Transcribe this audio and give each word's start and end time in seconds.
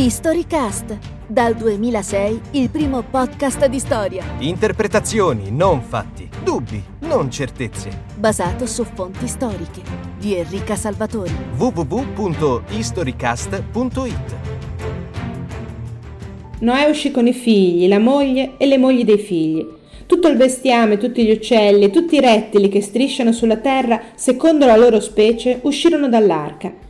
Historycast, 0.00 0.96
dal 1.26 1.56
2006 1.56 2.40
il 2.52 2.70
primo 2.70 3.02
podcast 3.02 3.66
di 3.66 3.80
storia. 3.80 4.24
Interpretazioni, 4.38 5.50
non 5.50 5.82
fatti. 5.82 6.28
Dubbi, 6.44 6.80
non 7.00 7.28
certezze. 7.32 8.04
Basato 8.14 8.64
su 8.64 8.84
fonti 8.84 9.26
storiche. 9.26 9.82
Di 10.16 10.36
Enrica 10.36 10.76
Salvatori. 10.76 11.34
www.historycast.it 11.56 14.36
Noè 16.60 16.88
uscì 16.88 17.10
con 17.10 17.26
i 17.26 17.32
figli, 17.32 17.88
la 17.88 17.98
moglie 17.98 18.52
e 18.56 18.66
le 18.66 18.78
mogli 18.78 19.02
dei 19.02 19.18
figli. 19.18 19.66
Tutto 20.06 20.28
il 20.28 20.36
bestiame, 20.36 20.96
tutti 20.96 21.24
gli 21.24 21.32
uccelli, 21.32 21.90
tutti 21.90 22.14
i 22.14 22.20
rettili 22.20 22.68
che 22.68 22.82
strisciano 22.82 23.32
sulla 23.32 23.56
terra, 23.56 24.00
secondo 24.14 24.64
la 24.64 24.76
loro 24.76 25.00
specie, 25.00 25.58
uscirono 25.64 26.08
dall'arca 26.08 26.86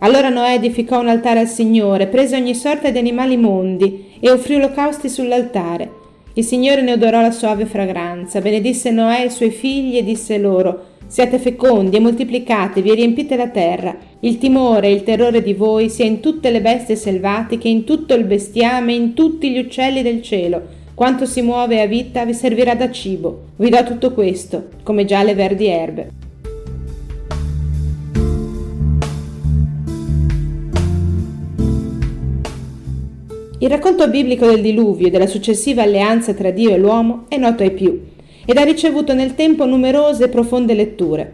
allora 0.00 0.28
Noè 0.28 0.54
edificò 0.54 1.00
un 1.00 1.08
altare 1.08 1.40
al 1.40 1.48
Signore, 1.48 2.06
prese 2.06 2.36
ogni 2.36 2.54
sorta 2.54 2.90
di 2.90 2.98
animali 2.98 3.36
mondi 3.36 4.12
e 4.20 4.30
offrì 4.30 4.54
olocausti 4.54 5.08
sull'altare. 5.08 5.98
Il 6.34 6.44
Signore 6.44 6.82
ne 6.82 6.92
odorò 6.92 7.20
la 7.20 7.30
suave 7.30 7.66
fragranza, 7.66 8.40
benedisse 8.40 8.90
Noè 8.90 9.22
e 9.22 9.26
i 9.26 9.30
suoi 9.30 9.50
figli 9.50 9.96
e 9.96 10.04
disse 10.04 10.38
loro 10.38 10.88
Siate 11.06 11.38
fecondi 11.38 11.96
e 11.96 12.00
moltiplicatevi 12.00 12.88
e 12.88 12.94
riempite 12.94 13.34
la 13.34 13.48
terra. 13.48 13.96
Il 14.20 14.38
timore 14.38 14.86
e 14.86 14.92
il 14.92 15.02
terrore 15.02 15.42
di 15.42 15.54
voi 15.54 15.90
sia 15.90 16.04
in 16.04 16.20
tutte 16.20 16.50
le 16.50 16.60
bestie 16.60 16.94
selvatiche, 16.94 17.66
in 17.66 17.82
tutto 17.82 18.14
il 18.14 18.24
bestiame, 18.24 18.94
in 18.94 19.12
tutti 19.12 19.50
gli 19.50 19.58
uccelli 19.58 20.02
del 20.02 20.22
cielo. 20.22 20.62
Quanto 20.94 21.26
si 21.26 21.42
muove 21.42 21.80
a 21.80 21.86
vita 21.86 22.24
vi 22.24 22.32
servirà 22.32 22.76
da 22.76 22.92
cibo. 22.92 23.46
Vi 23.56 23.68
do 23.68 23.82
tutto 23.82 24.12
questo, 24.12 24.68
come 24.84 25.04
già 25.04 25.24
le 25.24 25.34
verdi 25.34 25.66
erbe. 25.66 26.29
Il 33.62 33.68
racconto 33.68 34.08
biblico 34.08 34.46
del 34.46 34.62
diluvio 34.62 35.08
e 35.08 35.10
della 35.10 35.26
successiva 35.26 35.82
alleanza 35.82 36.32
tra 36.32 36.50
Dio 36.50 36.70
e 36.70 36.78
l'uomo 36.78 37.26
è 37.28 37.36
noto 37.36 37.62
ai 37.62 37.72
più 37.72 38.06
ed 38.46 38.56
ha 38.56 38.64
ricevuto 38.64 39.12
nel 39.12 39.34
tempo 39.34 39.66
numerose 39.66 40.24
e 40.24 40.28
profonde 40.28 40.72
letture. 40.72 41.32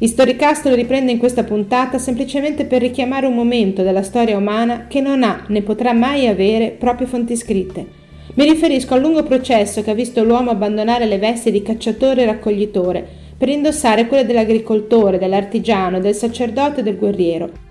Historicast 0.00 0.66
lo 0.66 0.74
riprende 0.74 1.12
in 1.12 1.18
questa 1.18 1.44
puntata 1.44 1.96
semplicemente 1.98 2.64
per 2.64 2.80
richiamare 2.80 3.26
un 3.26 3.36
momento 3.36 3.84
della 3.84 4.02
storia 4.02 4.36
umana 4.36 4.88
che 4.88 5.00
non 5.00 5.22
ha 5.22 5.44
né 5.46 5.62
potrà 5.62 5.92
mai 5.92 6.26
avere 6.26 6.74
proprie 6.76 7.06
fonti 7.06 7.36
scritte. 7.36 7.86
Mi 8.34 8.46
riferisco 8.46 8.94
al 8.94 9.02
lungo 9.02 9.22
processo 9.22 9.84
che 9.84 9.92
ha 9.92 9.94
visto 9.94 10.24
l'uomo 10.24 10.50
abbandonare 10.50 11.06
le 11.06 11.18
vesti 11.18 11.52
di 11.52 11.62
cacciatore 11.62 12.22
e 12.22 12.26
raccoglitore 12.26 13.06
per 13.38 13.48
indossare 13.48 14.08
quelle 14.08 14.26
dell'agricoltore, 14.26 15.18
dell'artigiano, 15.18 16.00
del 16.00 16.16
sacerdote 16.16 16.80
e 16.80 16.82
del 16.82 16.96
guerriero 16.96 17.68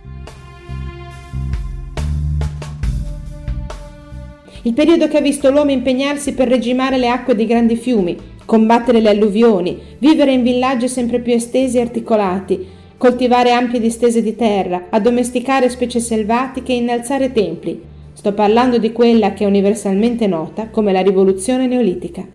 il 4.64 4.74
periodo 4.74 5.08
che 5.08 5.18
ha 5.18 5.22
visto 5.22 5.50
l'uomo 5.50 5.72
impegnarsi 5.72 6.34
per 6.34 6.50
regimare 6.50 6.98
le 6.98 7.08
acque 7.08 7.36
dei 7.36 7.46
grandi 7.46 7.78
fiumi, 7.78 8.18
combattere 8.46 9.00
le 9.00 9.10
alluvioni, 9.10 9.78
vivere 10.00 10.32
in 10.34 10.44
villaggi 10.44 10.88
sempre 10.90 11.20
più 11.20 11.34
estesi 11.34 11.78
e 11.78 11.82
articolati, 11.82 12.68
coltivare 12.98 13.52
ampie 13.52 13.80
distese 13.80 14.22
di 14.22 14.36
terra, 14.36 14.88
addomesticare 14.90 15.70
specie 15.70 16.00
selvatiche 16.00 16.74
e 16.74 16.78
innalzare 16.78 17.32
templi. 17.32 17.82
Sto 18.12 18.34
parlando 18.34 18.78
di 18.80 18.92
quella 18.92 19.32
che 19.32 19.46
è 19.46 19.48
universalmente 19.48 20.28
nota 20.28 20.68
come 20.68 20.92
la 20.92 21.02
rivoluzione 21.02 21.68
neolitica. 21.68 22.28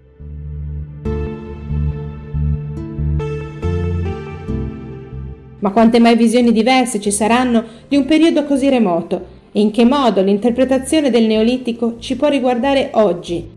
Ma 5.58 5.70
quante 5.70 5.98
mai 5.98 6.16
visioni 6.16 6.52
diverse 6.52 7.00
ci 7.00 7.10
saranno 7.10 7.64
di 7.88 7.96
un 7.96 8.06
periodo 8.06 8.44
così 8.44 8.70
remoto, 8.70 9.33
e 9.56 9.60
in 9.60 9.70
che 9.70 9.84
modo 9.84 10.20
l'interpretazione 10.20 11.10
del 11.10 11.26
Neolitico 11.26 11.94
ci 12.00 12.16
può 12.16 12.26
riguardare 12.26 12.90
oggi. 12.94 13.48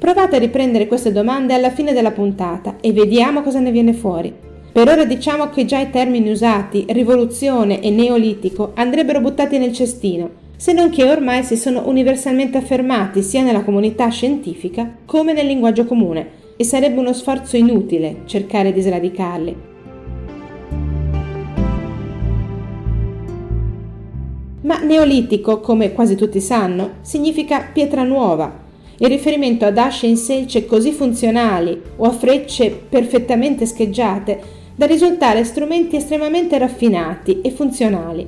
Provate 0.00 0.36
a 0.36 0.40
riprendere 0.40 0.88
queste 0.88 1.12
domande 1.12 1.54
alla 1.54 1.70
fine 1.70 1.92
della 1.92 2.10
puntata 2.10 2.78
e 2.80 2.92
vediamo 2.92 3.42
cosa 3.42 3.60
ne 3.60 3.70
viene 3.70 3.92
fuori. 3.92 4.34
Per 4.72 4.88
ora 4.88 5.04
diciamo 5.04 5.48
che 5.50 5.64
già 5.64 5.78
i 5.78 5.90
termini 5.90 6.28
usati, 6.28 6.84
rivoluzione 6.88 7.80
e 7.80 7.90
neolitico, 7.90 8.72
andrebbero 8.74 9.20
buttati 9.20 9.56
nel 9.56 9.72
cestino, 9.72 10.42
se 10.56 10.72
non 10.72 10.90
che 10.90 11.04
ormai 11.04 11.44
si 11.44 11.56
sono 11.56 11.84
universalmente 11.86 12.58
affermati 12.58 13.22
sia 13.22 13.44
nella 13.44 13.62
comunità 13.62 14.08
scientifica 14.08 14.96
come 15.06 15.32
nel 15.32 15.46
linguaggio 15.46 15.84
comune, 15.84 16.42
e 16.56 16.64
sarebbe 16.64 16.98
uno 16.98 17.12
sforzo 17.12 17.56
inutile 17.56 18.22
cercare 18.24 18.72
di 18.72 18.80
sradicarli. 18.80 19.72
Ma 24.64 24.78
neolitico, 24.78 25.60
come 25.60 25.92
quasi 25.92 26.14
tutti 26.16 26.40
sanno, 26.40 26.92
significa 27.02 27.68
pietra 27.70 28.02
nuova. 28.02 28.62
Il 28.96 29.08
riferimento 29.08 29.66
ad 29.66 29.76
asce 29.76 30.06
in 30.06 30.16
selce 30.16 30.64
così 30.64 30.90
funzionali 30.90 31.78
o 31.96 32.06
a 32.06 32.10
frecce 32.10 32.70
perfettamente 32.70 33.66
scheggiate 33.66 34.40
da 34.74 34.86
risultare 34.86 35.44
strumenti 35.44 35.96
estremamente 35.96 36.56
raffinati 36.56 37.42
e 37.42 37.50
funzionali. 37.50 38.26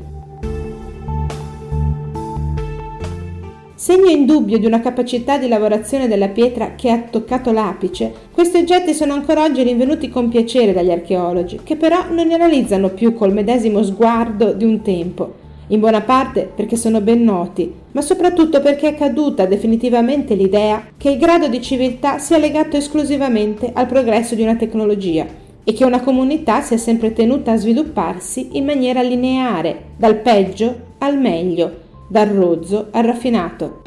Segno 3.75 4.11
indubbio 4.11 4.59
di 4.59 4.67
una 4.67 4.81
capacità 4.81 5.39
di 5.39 5.49
lavorazione 5.49 6.07
della 6.07 6.29
pietra 6.29 6.75
che 6.75 6.91
ha 6.91 6.99
toccato 6.99 7.51
l'apice, 7.51 8.13
questi 8.33 8.59
oggetti 8.59 8.93
sono 8.93 9.15
ancora 9.15 9.43
oggi 9.43 9.63
rinvenuti 9.63 10.11
con 10.11 10.29
piacere 10.29 10.75
dagli 10.75 10.91
archeologi, 10.91 11.61
che 11.63 11.77
però 11.77 12.11
non 12.11 12.27
li 12.27 12.35
analizzano 12.35 12.91
più 12.91 13.15
col 13.15 13.33
medesimo 13.33 13.83
sguardo 13.83 14.53
di 14.53 14.65
un 14.65 14.83
tempo, 14.83 15.45
in 15.69 15.81
buona 15.81 16.01
parte 16.03 16.51
perché 16.55 16.77
sono 16.77 17.01
ben 17.01 17.23
noti, 17.23 17.73
ma 17.93 18.01
soprattutto 18.01 18.61
perché 18.61 18.89
è 18.89 18.95
caduta 18.95 19.47
definitivamente 19.47 20.35
l'idea 20.35 20.87
che 20.97 21.11
il 21.11 21.19
grado 21.19 21.49
di 21.49 21.61
civiltà 21.61 22.19
sia 22.19 22.39
legato 22.39 22.77
esclusivamente 22.77 23.71
al 23.73 23.87
progresso 23.87 24.35
di 24.35 24.43
una 24.43 24.57
tecnologia 24.57 25.27
e 25.65 25.73
che 25.73 25.85
una 25.85 26.01
comunità 26.01 26.61
sia 26.61 26.79
sempre 26.79 27.13
tenuta 27.13 27.53
a 27.53 27.57
svilupparsi 27.57 28.51
in 28.53 28.65
maniera 28.65 29.03
lineare, 29.03 29.95
dal 29.97 30.17
peggio 30.17 30.95
al 30.99 31.19
meglio, 31.19 31.81
dal 32.09 32.29
rozzo 32.29 32.87
al 32.93 33.03
raffinato. 33.03 33.83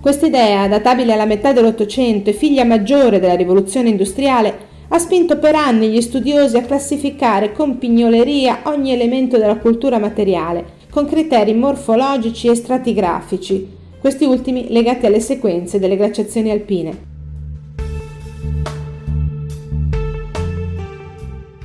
Quest'idea, 0.00 0.68
databile 0.68 1.12
alla 1.12 1.26
metà 1.26 1.52
dell'Ottocento 1.52 2.30
e 2.30 2.32
figlia 2.32 2.64
maggiore 2.64 3.18
della 3.18 3.34
rivoluzione 3.34 3.88
industriale, 3.88 4.56
ha 4.88 4.98
spinto 4.98 5.38
per 5.38 5.54
anni 5.54 5.88
gli 5.88 6.00
studiosi 6.00 6.56
a 6.56 6.62
classificare 6.62 7.52
con 7.52 7.78
pignoleria 7.78 8.60
ogni 8.64 8.92
elemento 8.92 9.36
della 9.38 9.56
cultura 9.56 9.98
materiale, 9.98 10.64
con 10.90 11.06
criteri 11.06 11.54
morfologici 11.54 12.48
e 12.48 12.54
stratigrafici, 12.54 13.68
questi 13.98 14.24
ultimi 14.24 14.66
legati 14.68 15.06
alle 15.06 15.20
sequenze 15.20 15.78
delle 15.78 15.96
glaciazioni 15.96 16.50
alpine. 16.50 17.15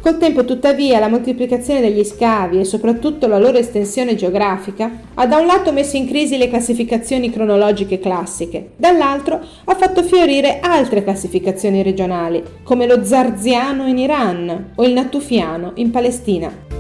Col 0.02 0.18
tempo, 0.18 0.46
tuttavia, 0.46 0.98
la 0.98 1.10
moltiplicazione 1.10 1.80
degli 1.80 2.04
scavi 2.04 2.60
e 2.60 2.66
soprattutto 2.66 3.28
la 3.28 3.38
loro 3.38 3.60
estensione 3.60 4.16
geografica 4.16 4.90
ha 5.14 5.28
da 5.28 5.38
un 5.38 5.46
lato 5.46 5.72
messo 5.72 5.96
in 5.96 6.08
crisi 6.08 6.38
le 6.38 6.50
classificazioni 6.50 7.30
cronologiche 7.30 8.00
classiche, 8.00 8.72
dall'altro 8.78 9.40
ha 9.64 9.76
fatto 9.76 10.02
fiorire 10.02 10.60
altre 10.60 11.04
classificazioni 11.04 11.84
regionali, 11.84 12.44
come 12.64 12.88
lo 12.88 13.04
zarziano 13.04 13.86
in 13.86 14.00
Iran 14.00 14.72
o 14.74 14.84
il 14.84 14.94
natufiano 14.94 15.74
in 15.76 15.92
Palestina. 15.92 16.71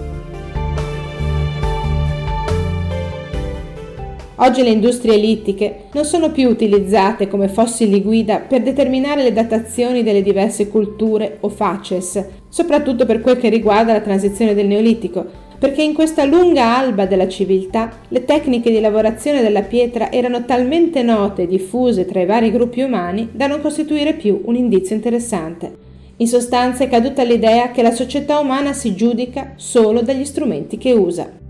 Oggi 4.43 4.63
le 4.63 4.71
industrie 4.71 5.13
ellittiche 5.13 5.83
non 5.93 6.03
sono 6.03 6.31
più 6.31 6.49
utilizzate 6.49 7.27
come 7.27 7.47
fossili 7.47 8.01
guida 8.01 8.39
per 8.39 8.63
determinare 8.63 9.21
le 9.21 9.33
datazioni 9.33 10.01
delle 10.01 10.23
diverse 10.23 10.67
culture 10.67 11.37
o 11.41 11.49
facies, 11.49 12.25
soprattutto 12.49 13.05
per 13.05 13.21
quel 13.21 13.37
che 13.37 13.49
riguarda 13.49 13.93
la 13.93 14.01
transizione 14.01 14.55
del 14.55 14.65
Neolitico, 14.65 15.23
perché 15.59 15.83
in 15.83 15.93
questa 15.93 16.25
lunga 16.25 16.75
alba 16.75 17.05
della 17.05 17.27
civiltà 17.27 17.91
le 18.07 18.25
tecniche 18.25 18.71
di 18.71 18.79
lavorazione 18.79 19.43
della 19.43 19.61
pietra 19.61 20.11
erano 20.11 20.43
talmente 20.43 21.03
note 21.03 21.43
e 21.43 21.47
diffuse 21.47 22.05
tra 22.05 22.19
i 22.19 22.25
vari 22.25 22.49
gruppi 22.49 22.81
umani 22.81 23.29
da 23.31 23.45
non 23.45 23.61
costituire 23.61 24.15
più 24.15 24.41
un 24.45 24.55
indizio 24.55 24.95
interessante. 24.95 25.71
In 26.17 26.27
sostanza 26.27 26.83
è 26.83 26.89
caduta 26.89 27.21
l'idea 27.21 27.69
che 27.69 27.83
la 27.83 27.91
società 27.91 28.39
umana 28.39 28.73
si 28.73 28.95
giudica 28.95 29.53
solo 29.57 30.01
dagli 30.01 30.25
strumenti 30.25 30.79
che 30.79 30.93
usa. 30.93 31.40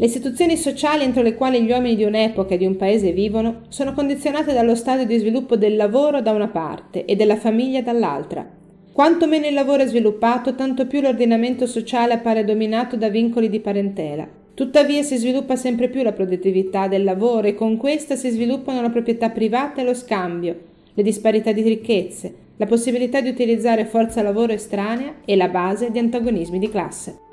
Le 0.00 0.06
istituzioni 0.06 0.56
sociali 0.56 1.04
entro 1.04 1.20
le 1.20 1.34
quali 1.34 1.60
gli 1.60 1.70
uomini 1.70 1.94
di 1.94 2.04
un'epoca 2.04 2.54
e 2.54 2.56
di 2.56 2.64
un 2.64 2.74
paese 2.74 3.12
vivono 3.12 3.64
sono 3.68 3.92
condizionate 3.92 4.54
dallo 4.54 4.74
stadio 4.74 5.04
di 5.04 5.18
sviluppo 5.18 5.56
del 5.56 5.76
lavoro 5.76 6.22
da 6.22 6.30
una 6.30 6.48
parte 6.48 7.04
e 7.04 7.16
della 7.16 7.36
famiglia 7.36 7.82
dall'altra. 7.82 8.48
Quanto 8.94 9.26
meno 9.26 9.46
il 9.46 9.52
lavoro 9.52 9.82
è 9.82 9.86
sviluppato, 9.86 10.54
tanto 10.54 10.86
più 10.86 11.02
l'ordinamento 11.02 11.66
sociale 11.66 12.14
appare 12.14 12.46
dominato 12.46 12.96
da 12.96 13.10
vincoli 13.10 13.50
di 13.50 13.60
parentela. 13.60 14.26
Tuttavia 14.54 15.02
si 15.02 15.18
sviluppa 15.18 15.54
sempre 15.54 15.90
più 15.90 16.02
la 16.02 16.12
produttività 16.12 16.88
del 16.88 17.04
lavoro 17.04 17.48
e 17.48 17.54
con 17.54 17.76
questa 17.76 18.16
si 18.16 18.30
sviluppano 18.30 18.80
la 18.80 18.88
proprietà 18.88 19.28
privata 19.28 19.82
e 19.82 19.84
lo 19.84 19.92
scambio, 19.92 20.58
le 20.94 21.02
disparità 21.02 21.52
di 21.52 21.60
ricchezze, 21.60 22.34
la 22.56 22.64
possibilità 22.64 23.20
di 23.20 23.28
utilizzare 23.28 23.84
forza 23.84 24.22
lavoro 24.22 24.54
estranea 24.54 25.16
e 25.26 25.36
la 25.36 25.48
base 25.48 25.90
di 25.90 25.98
antagonismi 25.98 26.58
di 26.58 26.70
classe. 26.70 27.28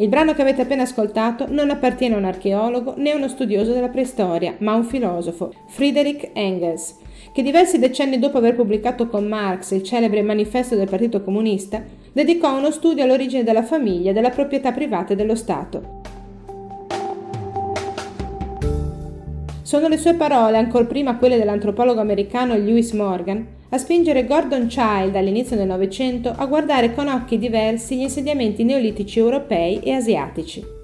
Il 0.00 0.08
brano 0.08 0.32
che 0.32 0.40
avete 0.40 0.62
appena 0.62 0.84
ascoltato 0.84 1.44
non 1.50 1.68
appartiene 1.68 2.14
a 2.14 2.18
un 2.18 2.24
archeologo 2.24 2.94
né 2.96 3.10
a 3.10 3.16
uno 3.16 3.28
studioso 3.28 3.74
della 3.74 3.90
preistoria, 3.90 4.54
ma 4.60 4.72
a 4.72 4.76
un 4.76 4.84
filosofo, 4.84 5.52
Friedrich 5.66 6.30
Engels, 6.32 6.96
che 7.34 7.42
diversi 7.42 7.78
decenni 7.78 8.18
dopo 8.18 8.38
aver 8.38 8.54
pubblicato 8.54 9.08
con 9.08 9.26
Marx 9.26 9.72
il 9.72 9.82
celebre 9.82 10.22
manifesto 10.22 10.74
del 10.74 10.88
Partito 10.88 11.22
Comunista, 11.22 11.82
dedicò 12.14 12.56
uno 12.56 12.70
studio 12.70 13.04
all'origine 13.04 13.44
della 13.44 13.62
famiglia 13.62 14.08
e 14.08 14.14
della 14.14 14.30
proprietà 14.30 14.72
privata 14.72 15.12
dello 15.12 15.34
Stato. 15.34 16.00
Sono 19.60 19.86
le 19.86 19.98
sue 19.98 20.14
parole, 20.14 20.56
ancor 20.56 20.86
prima 20.86 21.18
quelle 21.18 21.36
dell'antropologo 21.36 22.00
americano 22.00 22.56
Lewis 22.56 22.92
Morgan, 22.92 23.46
a 23.72 23.78
spingere 23.78 24.26
Gordon 24.26 24.66
Child 24.66 25.14
all'inizio 25.14 25.56
del 25.56 25.68
Novecento 25.68 26.32
a 26.36 26.46
guardare 26.46 26.92
con 26.92 27.06
occhi 27.06 27.38
diversi 27.38 27.96
gli 27.96 28.00
insediamenti 28.00 28.64
neolitici 28.64 29.20
europei 29.20 29.78
e 29.78 29.92
asiatici. 29.92 30.78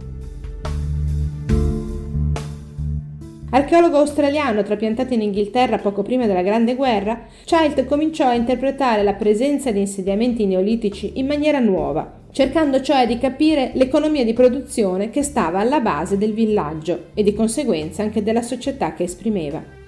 Archeologo 3.51 3.99
australiano 3.99 4.63
trapiantato 4.63 5.15
in 5.15 5.23
Inghilterra 5.23 5.79
poco 5.79 6.03
prima 6.03 6.27
della 6.27 6.43
Grande 6.43 6.77
Guerra, 6.77 7.27
Child 7.45 7.87
cominciò 7.87 8.27
a 8.27 8.35
interpretare 8.35 9.03
la 9.03 9.15
presenza 9.15 9.73
di 9.73 9.81
insediamenti 9.81 10.47
neolitici 10.47 11.13
in 11.15 11.27
maniera 11.27 11.59
nuova, 11.59 12.21
cercando 12.31 12.81
cioè 12.83 13.07
di 13.07 13.19
capire 13.19 13.73
l'economia 13.75 14.25
di 14.25 14.33
produzione 14.33 15.11
che 15.11 15.23
stava 15.23 15.59
alla 15.59 15.81
base 15.81 16.19
del 16.19 16.35
villaggio 16.35 17.07
e 17.15 17.25
di 17.25 17.35
conseguenza 17.35 18.03
anche 18.03 18.23
della 18.23 18.43
società 18.43 18.93
che 18.95 19.05
esprimeva. 19.05 19.86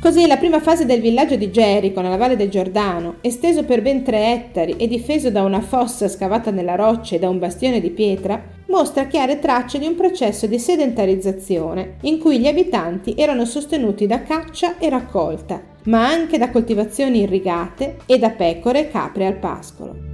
Così 0.00 0.26
la 0.26 0.38
prima 0.38 0.60
fase 0.60 0.86
del 0.86 1.02
villaggio 1.02 1.36
di 1.36 1.50
Gerico, 1.50 2.00
nella 2.00 2.16
valle 2.16 2.34
del 2.34 2.48
Giordano, 2.48 3.16
esteso 3.20 3.64
per 3.64 3.82
ben 3.82 4.02
tre 4.02 4.32
ettari 4.32 4.76
e 4.78 4.88
difeso 4.88 5.30
da 5.30 5.42
una 5.42 5.60
fossa 5.60 6.08
scavata 6.08 6.50
nella 6.50 6.74
roccia 6.74 7.16
e 7.16 7.18
da 7.18 7.28
un 7.28 7.38
bastione 7.38 7.82
di 7.82 7.90
pietra, 7.90 8.42
mostra 8.68 9.04
chiare 9.04 9.38
tracce 9.38 9.78
di 9.78 9.86
un 9.86 9.96
processo 9.96 10.46
di 10.46 10.58
sedentarizzazione 10.58 11.96
in 12.02 12.18
cui 12.18 12.38
gli 12.38 12.46
abitanti 12.46 13.12
erano 13.14 13.44
sostenuti 13.44 14.06
da 14.06 14.22
caccia 14.22 14.78
e 14.78 14.88
raccolta, 14.88 15.60
ma 15.84 16.08
anche 16.08 16.38
da 16.38 16.48
coltivazioni 16.48 17.20
irrigate 17.20 17.98
e 18.06 18.18
da 18.18 18.30
pecore 18.30 18.80
e 18.80 18.88
capre 18.88 19.26
al 19.26 19.36
pascolo. 19.36 20.08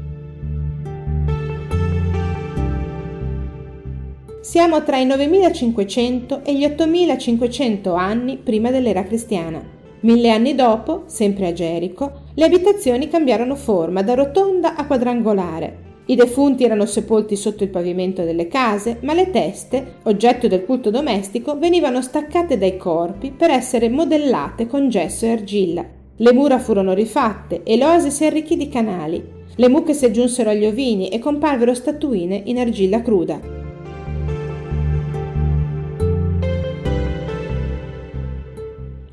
Siamo 4.40 4.82
tra 4.82 4.96
i 4.96 5.06
9500 5.06 6.44
e 6.44 6.56
gli 6.56 6.64
8500 6.64 7.94
anni 7.94 8.36
prima 8.36 8.72
dell'era 8.72 9.04
cristiana. 9.04 9.75
Mille 10.06 10.30
anni 10.30 10.54
dopo, 10.54 11.02
sempre 11.06 11.48
a 11.48 11.52
Gerico, 11.52 12.26
le 12.34 12.44
abitazioni 12.44 13.08
cambiarono 13.08 13.56
forma 13.56 14.04
da 14.04 14.14
rotonda 14.14 14.76
a 14.76 14.86
quadrangolare. 14.86 15.78
I 16.06 16.14
defunti 16.14 16.62
erano 16.62 16.86
sepolti 16.86 17.34
sotto 17.34 17.64
il 17.64 17.70
pavimento 17.70 18.22
delle 18.22 18.46
case, 18.46 18.98
ma 19.02 19.14
le 19.14 19.32
teste, 19.32 19.94
oggetto 20.04 20.46
del 20.46 20.64
culto 20.64 20.90
domestico, 20.90 21.58
venivano 21.58 22.00
staccate 22.02 22.56
dai 22.56 22.76
corpi 22.76 23.32
per 23.36 23.50
essere 23.50 23.88
modellate 23.88 24.68
con 24.68 24.88
gesso 24.88 25.24
e 25.24 25.30
argilla. 25.30 25.84
Le 26.18 26.32
mura 26.32 26.60
furono 26.60 26.94
rifatte 26.94 27.64
e 27.64 27.76
l'oasi 27.76 28.12
si 28.12 28.24
arricchì 28.24 28.56
di 28.56 28.68
canali. 28.68 29.20
Le 29.56 29.68
mucche 29.68 29.92
si 29.92 30.04
aggiunsero 30.04 30.50
agli 30.50 30.66
ovini 30.66 31.08
e 31.08 31.18
comparvero 31.18 31.74
statuine 31.74 32.42
in 32.44 32.60
argilla 32.60 33.02
cruda. 33.02 33.65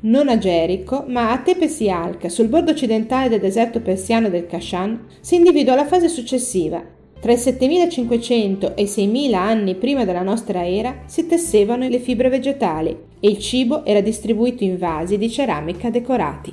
Non 0.04 0.28
a 0.28 0.38
Gerico, 0.38 1.04
ma 1.08 1.30
a 1.30 1.38
Tepesialca, 1.38 2.28
sul 2.28 2.48
bordo 2.48 2.72
occidentale 2.72 3.28
del 3.28 3.40
deserto 3.40 3.80
persiano 3.80 4.28
del 4.28 4.46
Kashan, 4.46 5.06
si 5.20 5.36
individua 5.36 5.74
la 5.74 5.86
fase 5.86 6.08
successiva. 6.08 6.82
Tra 7.20 7.32
i 7.32 7.38
7500 7.38 8.76
e 8.76 8.82
i 8.82 8.86
6000 8.86 9.40
anni 9.40 9.74
prima 9.76 10.04
della 10.04 10.22
nostra 10.22 10.66
era 10.66 11.04
si 11.06 11.26
tessevano 11.26 11.88
le 11.88 11.98
fibre 11.98 12.28
vegetali 12.28 12.94
e 13.18 13.28
il 13.28 13.38
cibo 13.38 13.84
era 13.86 14.02
distribuito 14.02 14.62
in 14.62 14.76
vasi 14.76 15.16
di 15.16 15.30
ceramica 15.30 15.88
decorati. 15.88 16.52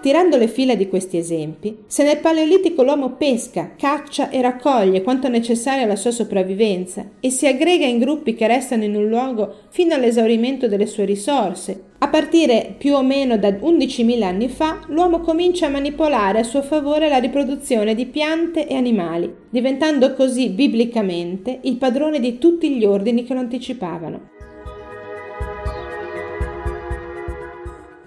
Tirando 0.00 0.38
le 0.38 0.48
fila 0.48 0.74
di 0.74 0.88
questi 0.88 1.18
esempi, 1.18 1.80
se 1.86 2.02
nel 2.04 2.20
Paleolitico 2.20 2.82
l'uomo 2.82 3.16
pesca, 3.16 3.74
caccia 3.76 4.30
e 4.30 4.40
raccoglie 4.40 5.02
quanto 5.02 5.28
necessario 5.28 5.84
alla 5.84 5.94
sua 5.94 6.10
sopravvivenza 6.10 7.06
e 7.20 7.28
si 7.28 7.46
aggrega 7.46 7.84
in 7.84 7.98
gruppi 7.98 8.34
che 8.34 8.46
restano 8.46 8.84
in 8.84 8.96
un 8.96 9.08
luogo 9.08 9.56
fino 9.68 9.94
all'esaurimento 9.94 10.68
delle 10.68 10.86
sue 10.86 11.04
risorse, 11.04 11.88
a 11.98 12.08
partire 12.08 12.76
più 12.78 12.94
o 12.94 13.02
meno 13.02 13.36
da 13.36 13.50
11.000 13.50 14.22
anni 14.22 14.48
fa, 14.48 14.80
l'uomo 14.86 15.20
comincia 15.20 15.66
a 15.66 15.70
manipolare 15.70 16.38
a 16.38 16.44
suo 16.44 16.62
favore 16.62 17.10
la 17.10 17.18
riproduzione 17.18 17.94
di 17.94 18.06
piante 18.06 18.66
e 18.66 18.74
animali, 18.74 19.30
diventando 19.50 20.14
così 20.14 20.48
biblicamente 20.48 21.58
il 21.64 21.76
padrone 21.76 22.20
di 22.20 22.38
tutti 22.38 22.70
gli 22.70 22.86
ordini 22.86 23.24
che 23.24 23.34
lo 23.34 23.40
anticipavano. 23.40 24.38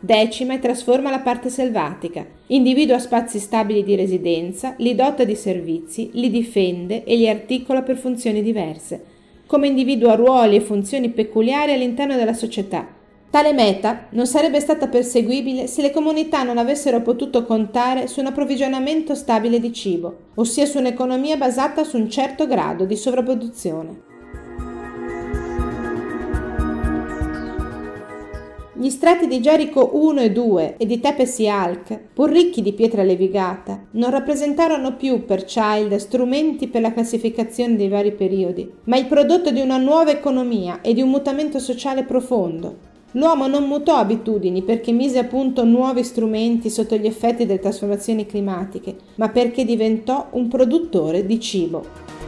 Decima 0.06 0.56
e 0.56 0.60
trasforma 0.60 1.10
la 1.10 1.20
parte 1.20 1.50
selvatica, 1.50 2.26
individua 2.48 3.00
spazi 3.00 3.40
stabili 3.40 3.86
di 3.86 3.96
residenza, 3.96 4.76
li 4.80 4.96
dota 4.96 5.24
di 5.24 5.34
servizi, 5.34 6.10
li 6.16 6.30
difende 6.30 7.06
e 7.06 7.16
li 7.16 7.30
articola 7.30 7.84
per 7.84 7.96
funzioni 7.96 8.42
diverse, 8.42 9.02
come 9.46 9.68
individua 9.68 10.16
ruoli 10.16 10.58
e 10.58 10.62
funzioni 10.62 11.08
peculiari 11.08 11.72
all'interno 11.72 12.18
della 12.18 12.34
società. 12.34 12.86
Tale 13.30 13.54
meta 13.54 14.08
non 14.10 14.28
sarebbe 14.28 14.60
stata 14.60 14.90
perseguibile 14.90 15.68
se 15.68 15.82
le 15.82 15.92
comunità 15.92 16.44
non 16.44 16.58
avessero 16.58 17.02
potuto 17.02 17.46
contare 17.46 18.08
su 18.08 18.20
un 18.20 18.26
approvvigionamento 18.26 19.16
stabile 19.16 19.62
di 19.62 19.72
cibo, 19.72 20.18
ossia 20.36 20.66
su 20.66 20.80
un'economia 20.80 21.38
basata 21.38 21.86
su 21.86 21.96
un 21.96 22.10
certo 22.10 22.46
grado 22.46 22.84
di 22.84 22.98
sovrapproduzione. 22.98 24.13
Gli 28.76 28.90
strati 28.90 29.28
di 29.28 29.40
Gerico 29.40 29.92
1 29.94 30.22
e 30.22 30.32
2 30.32 30.78
e 30.78 30.88
di 30.88 31.00
Tepes 31.00 31.38
e 31.38 31.48
Alc, 31.48 31.96
pur 32.12 32.32
ricchi 32.32 32.64
di 32.64 32.74
pietra 32.74 33.04
levigata, 33.04 33.86
non 33.92 34.10
rappresentarono 34.10 34.96
più 34.96 35.26
per 35.26 35.46
Child 35.46 35.96
strumenti 35.98 36.68
per 36.68 36.82
la 36.82 36.92
classificazione 36.92 37.76
dei 37.76 37.88
vari 37.88 38.14
periodi, 38.14 38.68
ma 38.86 38.98
il 38.98 39.06
prodotto 39.06 39.52
di 39.52 39.62
una 39.62 39.78
nuova 39.78 40.10
economia 40.10 40.82
e 40.82 40.96
di 40.96 41.04
un 41.04 41.10
mutamento 41.10 41.60
sociale 41.60 42.04
profondo. 42.04 42.92
L'uomo 43.12 43.46
non 43.46 43.68
mutò 43.68 43.98
abitudini 43.98 44.64
perché 44.64 44.92
mise 44.92 45.20
a 45.20 45.26
punto 45.26 45.64
nuovi 45.64 46.04
strumenti 46.04 46.72
sotto 46.72 46.96
gli 46.96 47.06
effetti 47.06 47.46
delle 47.46 47.60
trasformazioni 47.60 48.26
climatiche, 48.26 48.96
ma 49.18 49.30
perché 49.30 49.66
diventò 49.66 50.30
un 50.32 50.48
produttore 50.48 51.28
di 51.28 51.40
cibo. 51.40 52.23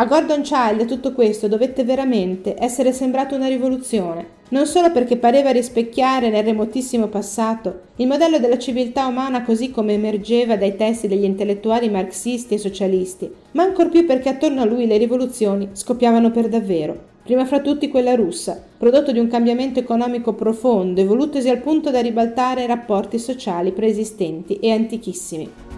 A 0.00 0.06
Gordon 0.06 0.40
Child 0.40 0.86
tutto 0.86 1.12
questo 1.12 1.46
dovette 1.46 1.84
veramente 1.84 2.54
essere 2.58 2.90
sembrato 2.90 3.34
una 3.34 3.48
rivoluzione, 3.48 4.28
non 4.48 4.64
solo 4.64 4.90
perché 4.90 5.18
pareva 5.18 5.50
rispecchiare 5.50 6.30
nel 6.30 6.42
remotissimo 6.42 7.08
passato 7.08 7.80
il 7.96 8.06
modello 8.06 8.38
della 8.38 8.56
civiltà 8.56 9.04
umana 9.04 9.42
così 9.42 9.70
come 9.70 9.92
emergeva 9.92 10.56
dai 10.56 10.74
testi 10.74 11.06
degli 11.06 11.24
intellettuali 11.24 11.90
marxisti 11.90 12.54
e 12.54 12.58
socialisti, 12.58 13.30
ma 13.50 13.64
ancor 13.64 13.90
più 13.90 14.06
perché 14.06 14.30
attorno 14.30 14.62
a 14.62 14.64
lui 14.64 14.86
le 14.86 14.96
rivoluzioni 14.96 15.68
scoppiavano 15.72 16.30
per 16.30 16.48
davvero. 16.48 17.08
Prima 17.22 17.44
fra 17.44 17.60
tutti 17.60 17.90
quella 17.90 18.14
russa, 18.14 18.58
prodotto 18.78 19.12
di 19.12 19.18
un 19.18 19.28
cambiamento 19.28 19.80
economico 19.80 20.32
profondo, 20.32 21.02
evolutosi 21.02 21.50
al 21.50 21.58
punto 21.58 21.90
da 21.90 22.00
ribaltare 22.00 22.66
rapporti 22.66 23.18
sociali 23.18 23.72
preesistenti 23.72 24.60
e 24.60 24.70
antichissimi. 24.70 25.69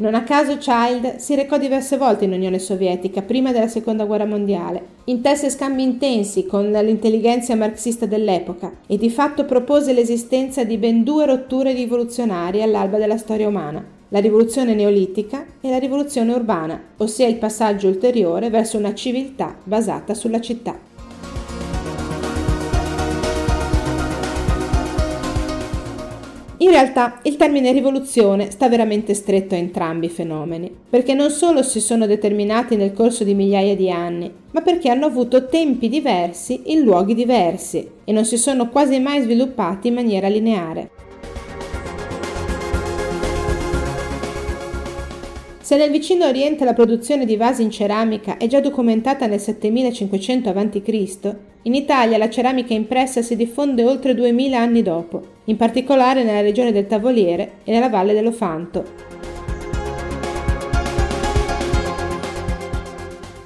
Non 0.00 0.14
a 0.14 0.22
caso 0.22 0.58
Child 0.58 1.16
si 1.16 1.34
recò 1.34 1.58
diverse 1.58 1.96
volte 1.96 2.24
in 2.24 2.32
Unione 2.32 2.60
Sovietica 2.60 3.20
prima 3.22 3.50
della 3.50 3.66
Seconda 3.66 4.04
Guerra 4.04 4.26
Mondiale, 4.26 4.80
intesse 5.06 5.50
scambi 5.50 5.82
intensi 5.82 6.46
con 6.46 6.70
l'intelligenza 6.70 7.56
marxista 7.56 8.06
dell'epoca 8.06 8.70
e 8.86 8.96
di 8.96 9.10
fatto 9.10 9.44
propose 9.44 9.92
l'esistenza 9.92 10.62
di 10.62 10.76
ben 10.76 11.02
due 11.02 11.26
rotture 11.26 11.72
rivoluzionarie 11.72 12.62
all'alba 12.62 12.96
della 12.96 13.16
storia 13.16 13.48
umana, 13.48 13.84
la 14.10 14.20
rivoluzione 14.20 14.72
neolitica 14.72 15.44
e 15.60 15.68
la 15.68 15.80
rivoluzione 15.80 16.32
urbana, 16.32 16.80
ossia 16.98 17.26
il 17.26 17.34
passaggio 17.34 17.88
ulteriore 17.88 18.50
verso 18.50 18.78
una 18.78 18.94
civiltà 18.94 19.56
basata 19.64 20.14
sulla 20.14 20.40
città. 20.40 20.78
In 26.60 26.70
realtà 26.70 27.20
il 27.22 27.36
termine 27.36 27.70
rivoluzione 27.70 28.50
sta 28.50 28.68
veramente 28.68 29.14
stretto 29.14 29.54
a 29.54 29.58
entrambi 29.58 30.06
i 30.06 30.10
fenomeni, 30.10 30.68
perché 30.90 31.14
non 31.14 31.30
solo 31.30 31.62
si 31.62 31.78
sono 31.78 32.04
determinati 32.04 32.74
nel 32.74 32.92
corso 32.92 33.22
di 33.22 33.32
migliaia 33.32 33.76
di 33.76 33.92
anni, 33.92 34.28
ma 34.50 34.60
perché 34.60 34.90
hanno 34.90 35.06
avuto 35.06 35.46
tempi 35.46 35.88
diversi 35.88 36.62
in 36.72 36.80
luoghi 36.80 37.14
diversi 37.14 37.88
e 38.02 38.10
non 38.10 38.24
si 38.24 38.36
sono 38.36 38.70
quasi 38.70 38.98
mai 38.98 39.22
sviluppati 39.22 39.86
in 39.86 39.94
maniera 39.94 40.26
lineare. 40.26 40.90
Se 45.60 45.76
nel 45.76 45.92
vicino 45.92 46.26
Oriente 46.26 46.64
la 46.64 46.74
produzione 46.74 47.24
di 47.24 47.36
vasi 47.36 47.62
in 47.62 47.70
ceramica 47.70 48.36
è 48.36 48.48
già 48.48 48.58
documentata 48.58 49.26
nel 49.26 49.38
7500 49.38 50.48
a.C., 50.48 51.36
in 51.62 51.74
Italia 51.74 52.18
la 52.18 52.30
ceramica 52.30 52.74
impressa 52.74 53.22
si 53.22 53.36
diffonde 53.36 53.84
oltre 53.84 54.14
2000 54.14 54.58
anni 54.58 54.82
dopo, 54.82 55.36
in 55.48 55.56
particolare 55.56 56.22
nella 56.22 56.40
regione 56.40 56.72
del 56.72 56.86
Tavoliere 56.86 57.58
e 57.64 57.72
nella 57.72 57.88
valle 57.88 58.14
dell'Ofanto. 58.14 59.16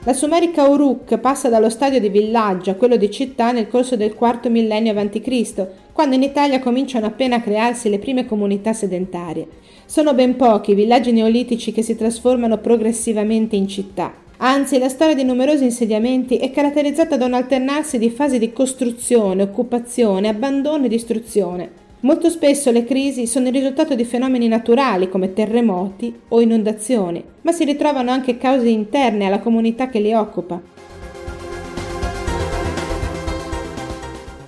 La 0.04 0.14
sumerica 0.14 0.66
Uruk 0.66 1.16
passa 1.18 1.48
dallo 1.48 1.70
stadio 1.70 2.00
di 2.00 2.08
villaggio 2.08 2.70
a 2.72 2.74
quello 2.74 2.96
di 2.96 3.08
città 3.08 3.52
nel 3.52 3.68
corso 3.68 3.94
del 3.94 4.16
IV 4.20 4.50
millennio 4.50 4.98
a.C., 4.98 5.66
quando 5.92 6.16
in 6.16 6.24
Italia 6.24 6.58
cominciano 6.58 7.06
appena 7.06 7.36
a 7.36 7.40
crearsi 7.40 7.88
le 7.88 8.00
prime 8.00 8.26
comunità 8.26 8.72
sedentarie. 8.72 9.46
Sono 9.86 10.12
ben 10.12 10.34
pochi 10.34 10.72
i 10.72 10.74
villaggi 10.74 11.12
neolitici 11.12 11.70
che 11.70 11.82
si 11.82 11.94
trasformano 11.94 12.58
progressivamente 12.58 13.54
in 13.54 13.68
città. 13.68 14.12
Anzi, 14.38 14.80
la 14.80 14.88
storia 14.88 15.14
di 15.14 15.22
numerosi 15.22 15.62
insediamenti 15.62 16.36
è 16.38 16.50
caratterizzata 16.50 17.16
da 17.16 17.26
un 17.26 17.34
alternarsi 17.34 17.96
di 17.98 18.10
fasi 18.10 18.40
di 18.40 18.52
costruzione, 18.52 19.44
occupazione, 19.44 20.26
abbandono 20.26 20.86
e 20.86 20.88
distruzione. 20.88 21.81
Molto 22.04 22.30
spesso 22.30 22.72
le 22.72 22.84
crisi 22.84 23.28
sono 23.28 23.46
il 23.46 23.52
risultato 23.52 23.94
di 23.94 24.04
fenomeni 24.04 24.48
naturali 24.48 25.08
come 25.08 25.32
terremoti 25.32 26.12
o 26.28 26.40
inondazioni, 26.40 27.22
ma 27.42 27.52
si 27.52 27.64
ritrovano 27.64 28.10
anche 28.10 28.38
cause 28.38 28.68
interne 28.68 29.26
alla 29.26 29.38
comunità 29.38 29.88
che 29.88 30.00
li 30.00 30.12
occupa. 30.12 30.60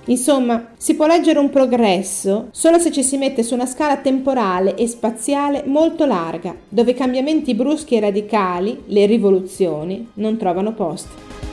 Insomma, 0.07 0.71
si 0.75 0.95
può 0.95 1.07
leggere 1.07 1.39
un 1.39 1.49
progresso 1.49 2.49
solo 2.51 2.77
se 2.77 2.91
ci 2.91 3.03
si 3.03 3.15
mette 3.15 3.41
su 3.41 3.53
una 3.53 3.65
scala 3.65 3.97
temporale 3.97 4.75
e 4.75 4.85
spaziale 4.85 5.63
molto 5.65 6.05
larga, 6.05 6.53
dove 6.67 6.91
i 6.91 6.95
cambiamenti 6.95 7.55
bruschi 7.55 7.95
e 7.95 8.01
radicali, 8.01 8.83
le 8.87 9.05
rivoluzioni, 9.05 10.09
non 10.15 10.35
trovano 10.35 10.73
posto. 10.73 11.44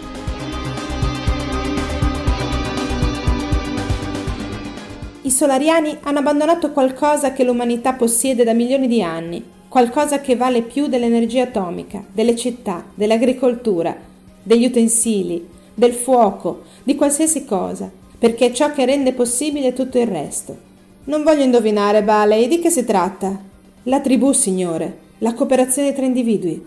I 5.24 5.30
solariani 5.30 5.98
hanno 6.00 6.18
abbandonato 6.18 6.72
qualcosa 6.72 7.32
che 7.32 7.44
l'umanità 7.44 7.92
possiede 7.92 8.42
da 8.42 8.54
milioni 8.54 8.88
di 8.88 9.04
anni, 9.04 9.40
qualcosa 9.68 10.20
che 10.20 10.34
vale 10.34 10.62
più 10.62 10.88
dell'energia 10.88 11.44
atomica, 11.44 12.02
delle 12.12 12.34
città, 12.34 12.84
dell'agricoltura, 12.92 13.96
degli 14.42 14.64
utensili, 14.64 15.46
del 15.72 15.92
fuoco, 15.92 16.62
di 16.82 16.96
qualsiasi 16.96 17.44
cosa, 17.44 17.88
perché 18.18 18.46
è 18.46 18.50
ciò 18.50 18.72
che 18.72 18.84
rende 18.84 19.12
possibile 19.12 19.72
tutto 19.72 19.96
il 19.96 20.08
resto. 20.08 20.56
Non 21.04 21.22
voglio 21.22 21.44
indovinare, 21.44 22.02
Baley, 22.02 22.48
di 22.48 22.58
che 22.58 22.70
si 22.70 22.84
tratta? 22.84 23.38
La 23.84 24.00
tribù, 24.00 24.32
signore, 24.32 24.98
la 25.18 25.34
cooperazione 25.34 25.92
tra 25.92 26.04
individui. 26.04 26.60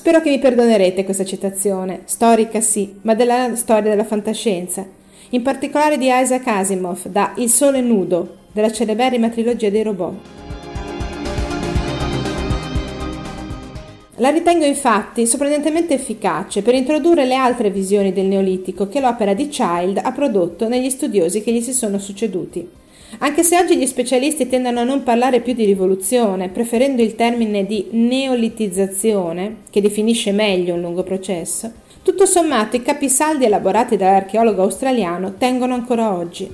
Spero 0.00 0.22
che 0.22 0.30
mi 0.30 0.38
perdonerete 0.38 1.04
questa 1.04 1.26
citazione, 1.26 2.04
storica 2.06 2.62
sì, 2.62 2.94
ma 3.02 3.14
della 3.14 3.54
storia 3.54 3.90
della 3.90 4.06
fantascienza, 4.06 4.82
in 5.28 5.42
particolare 5.42 5.98
di 5.98 6.08
Isaac 6.10 6.46
Asimov 6.46 7.06
da 7.08 7.34
Il 7.36 7.50
sole 7.50 7.82
nudo, 7.82 8.36
della 8.50 8.72
celeberrima 8.72 9.28
trilogia 9.28 9.68
dei 9.68 9.82
robot. 9.82 10.14
La 14.16 14.30
ritengo 14.30 14.64
infatti 14.64 15.26
sorprendentemente 15.26 15.92
efficace 15.92 16.62
per 16.62 16.72
introdurre 16.72 17.26
le 17.26 17.34
altre 17.34 17.68
visioni 17.68 18.14
del 18.14 18.24
Neolitico 18.24 18.88
che 18.88 19.00
l'opera 19.00 19.34
di 19.34 19.48
Child 19.48 20.00
ha 20.02 20.12
prodotto 20.12 20.66
negli 20.66 20.88
studiosi 20.88 21.42
che 21.42 21.52
gli 21.52 21.60
si 21.60 21.74
sono 21.74 21.98
succeduti. 21.98 22.79
Anche 23.18 23.42
se 23.42 23.58
oggi 23.58 23.76
gli 23.76 23.86
specialisti 23.86 24.48
tendono 24.48 24.80
a 24.80 24.84
non 24.84 25.02
parlare 25.02 25.40
più 25.40 25.52
di 25.52 25.64
rivoluzione, 25.64 26.48
preferendo 26.48 27.02
il 27.02 27.16
termine 27.16 27.66
di 27.66 27.88
neolitizzazione, 27.90 29.56
che 29.68 29.80
definisce 29.80 30.32
meglio 30.32 30.74
un 30.74 30.80
lungo 30.80 31.02
processo, 31.02 31.70
tutto 32.02 32.24
sommato 32.24 32.76
i 32.76 32.82
capisaldi 32.82 33.44
elaborati 33.44 33.96
dall'archeologo 33.96 34.62
australiano 34.62 35.34
tengono 35.36 35.74
ancora 35.74 36.14
oggi. 36.14 36.50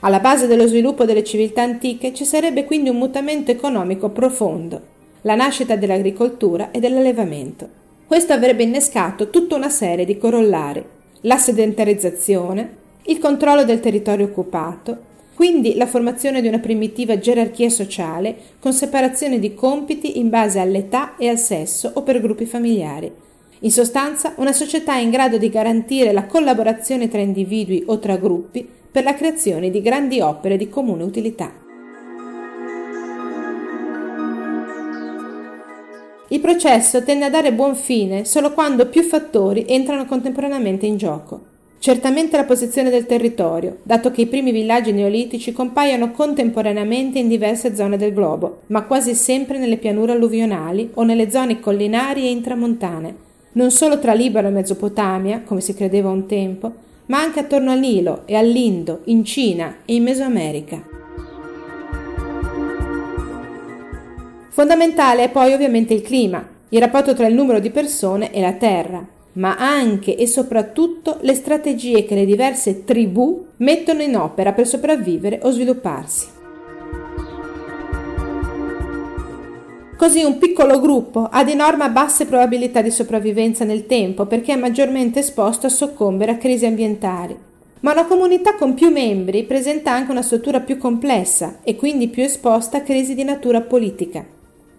Alla 0.00 0.20
base 0.20 0.46
dello 0.46 0.66
sviluppo 0.66 1.04
delle 1.06 1.24
civiltà 1.24 1.62
antiche 1.62 2.12
ci 2.12 2.24
sarebbe 2.24 2.64
quindi 2.64 2.90
un 2.90 2.98
mutamento 2.98 3.50
economico 3.50 4.10
profondo, 4.10 4.80
la 5.22 5.34
nascita 5.34 5.76
dell'agricoltura 5.76 6.70
e 6.70 6.78
dell'allevamento. 6.78 7.66
Questo 8.06 8.34
avrebbe 8.34 8.62
innescato 8.62 9.30
tutta 9.30 9.56
una 9.56 9.70
serie 9.70 10.04
di 10.04 10.18
corollari, 10.18 10.84
la 11.24 11.38
sedentarizzazione, 11.38 12.82
il 13.04 13.18
controllo 13.18 13.64
del 13.64 13.80
territorio 13.80 14.26
occupato, 14.26 15.12
quindi 15.34 15.74
la 15.74 15.86
formazione 15.86 16.40
di 16.40 16.48
una 16.48 16.58
primitiva 16.58 17.18
gerarchia 17.18 17.68
sociale 17.68 18.36
con 18.60 18.72
separazione 18.72 19.38
di 19.38 19.54
compiti 19.54 20.18
in 20.18 20.28
base 20.28 20.60
all'età 20.60 21.16
e 21.16 21.28
al 21.28 21.38
sesso 21.38 21.90
o 21.94 22.02
per 22.02 22.20
gruppi 22.20 22.46
familiari. 22.46 23.10
In 23.60 23.70
sostanza, 23.70 24.34
una 24.36 24.52
società 24.52 24.96
in 24.96 25.10
grado 25.10 25.38
di 25.38 25.48
garantire 25.48 26.12
la 26.12 26.26
collaborazione 26.26 27.08
tra 27.08 27.20
individui 27.20 27.82
o 27.86 27.98
tra 27.98 28.16
gruppi 28.16 28.68
per 28.90 29.02
la 29.02 29.14
creazione 29.14 29.70
di 29.70 29.80
grandi 29.80 30.20
opere 30.20 30.56
di 30.56 30.68
comune 30.68 31.02
utilità. 31.02 31.63
Il 36.34 36.40
processo 36.40 37.04
tende 37.04 37.26
a 37.26 37.30
dare 37.30 37.52
buon 37.52 37.76
fine 37.76 38.24
solo 38.24 38.50
quando 38.54 38.88
più 38.88 39.04
fattori 39.04 39.66
entrano 39.68 40.04
contemporaneamente 40.04 40.84
in 40.84 40.96
gioco. 40.96 41.40
Certamente 41.78 42.36
la 42.36 42.42
posizione 42.42 42.90
del 42.90 43.06
territorio, 43.06 43.78
dato 43.84 44.10
che 44.10 44.22
i 44.22 44.26
primi 44.26 44.50
villaggi 44.50 44.90
neolitici 44.90 45.52
compaiono 45.52 46.10
contemporaneamente 46.10 47.20
in 47.20 47.28
diverse 47.28 47.76
zone 47.76 47.96
del 47.96 48.12
globo, 48.12 48.62
ma 48.66 48.82
quasi 48.82 49.14
sempre 49.14 49.58
nelle 49.58 49.76
pianure 49.76 50.10
alluvionali 50.10 50.90
o 50.94 51.04
nelle 51.04 51.30
zone 51.30 51.60
collinari 51.60 52.24
e 52.24 52.30
intramontane, 52.30 53.14
non 53.52 53.70
solo 53.70 54.00
tra 54.00 54.12
Libano 54.12 54.48
e 54.48 54.50
Mesopotamia, 54.50 55.42
come 55.44 55.60
si 55.60 55.72
credeva 55.72 56.10
un 56.10 56.26
tempo, 56.26 56.72
ma 57.06 57.20
anche 57.20 57.38
attorno 57.38 57.70
al 57.70 57.78
Nilo 57.78 58.22
e 58.24 58.34
all'Indo, 58.34 59.02
in 59.04 59.24
Cina 59.24 59.76
e 59.84 59.94
in 59.94 60.02
Mesoamerica. 60.02 60.93
Fondamentale 64.54 65.24
è 65.24 65.30
poi 65.30 65.52
ovviamente 65.52 65.94
il 65.94 66.02
clima, 66.02 66.46
il 66.68 66.78
rapporto 66.78 67.12
tra 67.12 67.26
il 67.26 67.34
numero 67.34 67.58
di 67.58 67.70
persone 67.70 68.32
e 68.32 68.40
la 68.40 68.52
terra, 68.52 69.04
ma 69.32 69.56
anche 69.56 70.14
e 70.14 70.28
soprattutto 70.28 71.18
le 71.22 71.34
strategie 71.34 72.04
che 72.04 72.14
le 72.14 72.24
diverse 72.24 72.84
tribù 72.84 73.46
mettono 73.56 74.02
in 74.02 74.16
opera 74.16 74.52
per 74.52 74.68
sopravvivere 74.68 75.40
o 75.42 75.50
svilupparsi. 75.50 76.26
Così 79.96 80.22
un 80.22 80.38
piccolo 80.38 80.78
gruppo 80.78 81.26
ha 81.28 81.42
di 81.42 81.56
norma 81.56 81.88
basse 81.88 82.24
probabilità 82.24 82.80
di 82.80 82.92
sopravvivenza 82.92 83.64
nel 83.64 83.86
tempo 83.86 84.26
perché 84.26 84.52
è 84.52 84.56
maggiormente 84.56 85.18
esposto 85.18 85.66
a 85.66 85.70
soccombere 85.70 86.30
a 86.30 86.36
crisi 86.36 86.64
ambientali. 86.64 87.36
Ma 87.80 87.90
una 87.90 88.04
comunità 88.04 88.54
con 88.54 88.74
più 88.74 88.90
membri 88.92 89.42
presenta 89.42 89.90
anche 89.90 90.12
una 90.12 90.22
struttura 90.22 90.60
più 90.60 90.78
complessa 90.78 91.58
e 91.64 91.74
quindi 91.74 92.06
più 92.06 92.22
esposta 92.22 92.76
a 92.76 92.82
crisi 92.82 93.16
di 93.16 93.24
natura 93.24 93.60
politica. 93.60 94.33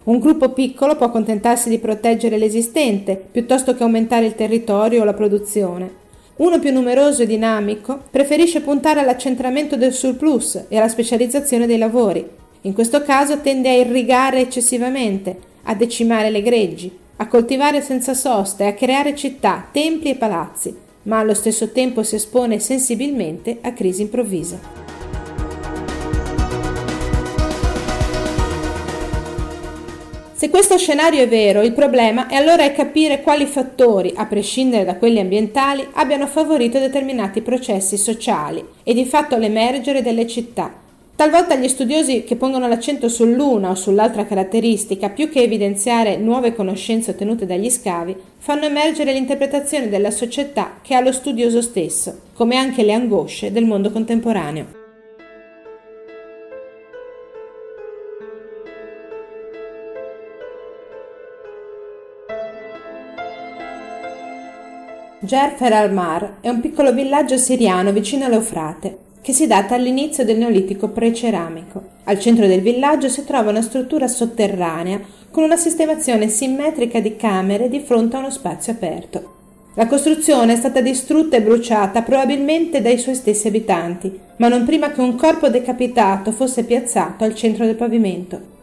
Un 0.05 0.19
gruppo 0.19 0.49
piccolo 0.49 0.95
può 0.95 1.07
accontentarsi 1.07 1.67
di 1.67 1.79
proteggere 1.79 2.37
l'esistente 2.37 3.15
piuttosto 3.15 3.73
che 3.73 3.81
aumentare 3.81 4.27
il 4.27 4.35
territorio 4.35 5.01
o 5.01 5.03
la 5.03 5.13
produzione. 5.13 6.03
Uno 6.35 6.59
più 6.59 6.71
numeroso 6.71 7.23
e 7.23 7.25
dinamico 7.25 8.01
preferisce 8.11 8.61
puntare 8.61 8.99
all'accentramento 8.99 9.77
del 9.77 9.93
surplus 9.93 10.65
e 10.67 10.77
alla 10.77 10.89
specializzazione 10.89 11.65
dei 11.65 11.79
lavori. 11.79 12.23
In 12.61 12.73
questo 12.73 13.01
caso 13.01 13.39
tende 13.39 13.69
a 13.69 13.73
irrigare 13.73 14.41
eccessivamente, 14.41 15.37
a 15.63 15.73
decimare 15.73 16.29
le 16.29 16.43
greggi, 16.43 16.95
a 17.15 17.27
coltivare 17.27 17.81
senza 17.81 18.13
sosta 18.13 18.63
e 18.63 18.67
a 18.67 18.73
creare 18.73 19.15
città, 19.15 19.69
templi 19.71 20.11
e 20.11 20.15
palazzi, 20.15 20.75
ma 21.03 21.17
allo 21.17 21.33
stesso 21.33 21.71
tempo 21.71 22.03
si 22.03 22.13
espone 22.13 22.59
sensibilmente 22.59 23.57
a 23.61 23.71
crisi 23.73 24.03
improvvise. 24.03 24.84
Se 30.45 30.51
questo 30.51 30.77
scenario 30.77 31.23
è 31.23 31.27
vero, 31.27 31.63
il 31.63 31.73
problema 31.73 32.27
è 32.27 32.35
allora 32.35 32.71
capire 32.71 33.23
quali 33.23 33.47
fattori, 33.47 34.13
a 34.15 34.27
prescindere 34.27 34.85
da 34.85 34.97
quelli 34.97 35.17
ambientali, 35.17 35.83
abbiano 35.93 36.27
favorito 36.27 36.77
determinati 36.77 37.41
processi 37.41 37.97
sociali 37.97 38.63
e 38.83 38.93
di 38.93 39.05
fatto 39.05 39.37
l'emergere 39.37 40.03
delle 40.03 40.27
città. 40.27 40.71
Talvolta 41.15 41.55
gli 41.55 41.67
studiosi 41.67 42.23
che 42.25 42.35
pongono 42.35 42.67
l'accento 42.67 43.09
sull'una 43.09 43.71
o 43.71 43.73
sull'altra 43.73 44.27
caratteristica, 44.27 45.09
più 45.09 45.31
che 45.31 45.41
evidenziare 45.41 46.17
nuove 46.17 46.53
conoscenze 46.53 47.09
ottenute 47.09 47.47
dagli 47.47 47.71
scavi, 47.71 48.15
fanno 48.37 48.65
emergere 48.65 49.13
l'interpretazione 49.13 49.89
della 49.89 50.11
società 50.11 50.73
che 50.83 50.93
ha 50.93 50.99
lo 50.99 51.11
studioso 51.11 51.63
stesso, 51.63 52.19
come 52.35 52.55
anche 52.55 52.83
le 52.83 52.93
angosce 52.93 53.51
del 53.51 53.65
mondo 53.65 53.89
contemporaneo. 53.89 54.84
Gerfer 65.25 65.73
al-Mar 65.73 66.35
è 66.39 66.49
un 66.49 66.61
piccolo 66.61 66.93
villaggio 66.93 67.35
siriano 67.35 67.91
vicino 67.91 68.25
all'Eufrate, 68.25 68.97
che 69.23 69.33
si 69.33 69.47
data 69.47 69.73
all'inizio 69.73 70.23
del 70.23 70.37
Neolitico 70.37 70.89
preceramico. 70.89 71.83
Al 72.03 72.19
centro 72.19 72.45
del 72.45 72.61
villaggio 72.61 73.09
si 73.09 73.25
trova 73.25 73.49
una 73.49 73.63
struttura 73.63 74.07
sotterranea 74.07 75.01
con 75.31 75.41
una 75.43 75.57
sistemazione 75.57 76.29
simmetrica 76.29 76.99
di 76.99 77.15
camere 77.15 77.69
di 77.69 77.79
fronte 77.79 78.15
a 78.15 78.19
uno 78.19 78.29
spazio 78.29 78.73
aperto. 78.73 79.33
La 79.73 79.87
costruzione 79.87 80.53
è 80.53 80.57
stata 80.57 80.79
distrutta 80.79 81.37
e 81.37 81.41
bruciata 81.41 82.03
probabilmente 82.03 82.81
dai 82.81 82.99
suoi 82.99 83.15
stessi 83.15 83.47
abitanti, 83.47 84.17
ma 84.37 84.47
non 84.47 84.63
prima 84.63 84.91
che 84.91 85.01
un 85.01 85.15
corpo 85.15 85.49
decapitato 85.49 86.31
fosse 86.31 86.65
piazzato 86.65 87.23
al 87.23 87.33
centro 87.33 87.65
del 87.65 87.75
pavimento. 87.75 88.53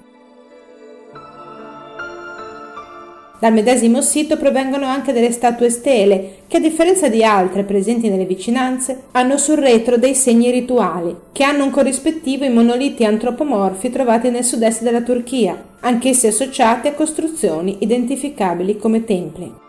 Dal 3.42 3.52
medesimo 3.52 4.02
sito 4.02 4.36
provengono 4.36 4.86
anche 4.86 5.12
delle 5.12 5.32
statue 5.32 5.68
stele, 5.68 6.42
che 6.46 6.58
a 6.58 6.60
differenza 6.60 7.08
di 7.08 7.24
altre 7.24 7.64
presenti 7.64 8.08
nelle 8.08 8.24
vicinanze, 8.24 9.06
hanno 9.10 9.36
sul 9.36 9.56
retro 9.56 9.96
dei 9.96 10.14
segni 10.14 10.52
rituali, 10.52 11.12
che 11.32 11.42
hanno 11.42 11.64
un 11.64 11.70
corrispettivo 11.70 12.44
in 12.44 12.52
monoliti 12.52 13.04
antropomorfi 13.04 13.90
trovati 13.90 14.30
nel 14.30 14.44
sud-est 14.44 14.84
della 14.84 15.02
Turchia, 15.02 15.60
anch'essi 15.80 16.28
associati 16.28 16.86
a 16.86 16.92
costruzioni 16.92 17.78
identificabili 17.80 18.76
come 18.76 19.02
templi. 19.02 19.61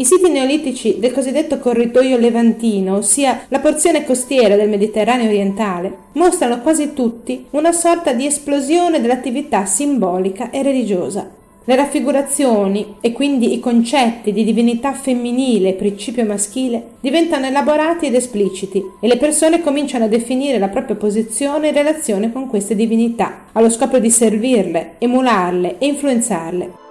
I 0.00 0.04
siti 0.06 0.30
neolitici 0.30 0.98
del 0.98 1.12
cosiddetto 1.12 1.58
corridoio 1.58 2.16
levantino, 2.16 2.96
ossia 2.96 3.42
la 3.48 3.58
porzione 3.58 4.02
costiera 4.02 4.56
del 4.56 4.70
Mediterraneo 4.70 5.28
orientale, 5.28 5.94
mostrano 6.12 6.62
quasi 6.62 6.94
tutti 6.94 7.44
una 7.50 7.70
sorta 7.72 8.14
di 8.14 8.24
esplosione 8.24 9.02
dell'attività 9.02 9.66
simbolica 9.66 10.48
e 10.48 10.62
religiosa. 10.62 11.28
Le 11.62 11.76
raffigurazioni 11.76 12.94
e 13.02 13.12
quindi 13.12 13.52
i 13.52 13.60
concetti 13.60 14.32
di 14.32 14.42
divinità 14.42 14.94
femminile 14.94 15.68
e 15.68 15.74
principio 15.74 16.24
maschile 16.24 16.92
diventano 17.00 17.44
elaborati 17.44 18.06
ed 18.06 18.14
espliciti 18.14 18.82
e 19.02 19.06
le 19.06 19.18
persone 19.18 19.60
cominciano 19.60 20.06
a 20.06 20.08
definire 20.08 20.58
la 20.58 20.68
propria 20.68 20.96
posizione 20.96 21.68
in 21.68 21.74
relazione 21.74 22.32
con 22.32 22.48
queste 22.48 22.74
divinità, 22.74 23.48
allo 23.52 23.68
scopo 23.68 23.98
di 23.98 24.08
servirle, 24.08 24.94
emularle 24.96 25.76
e 25.76 25.86
influenzarle. 25.86 26.88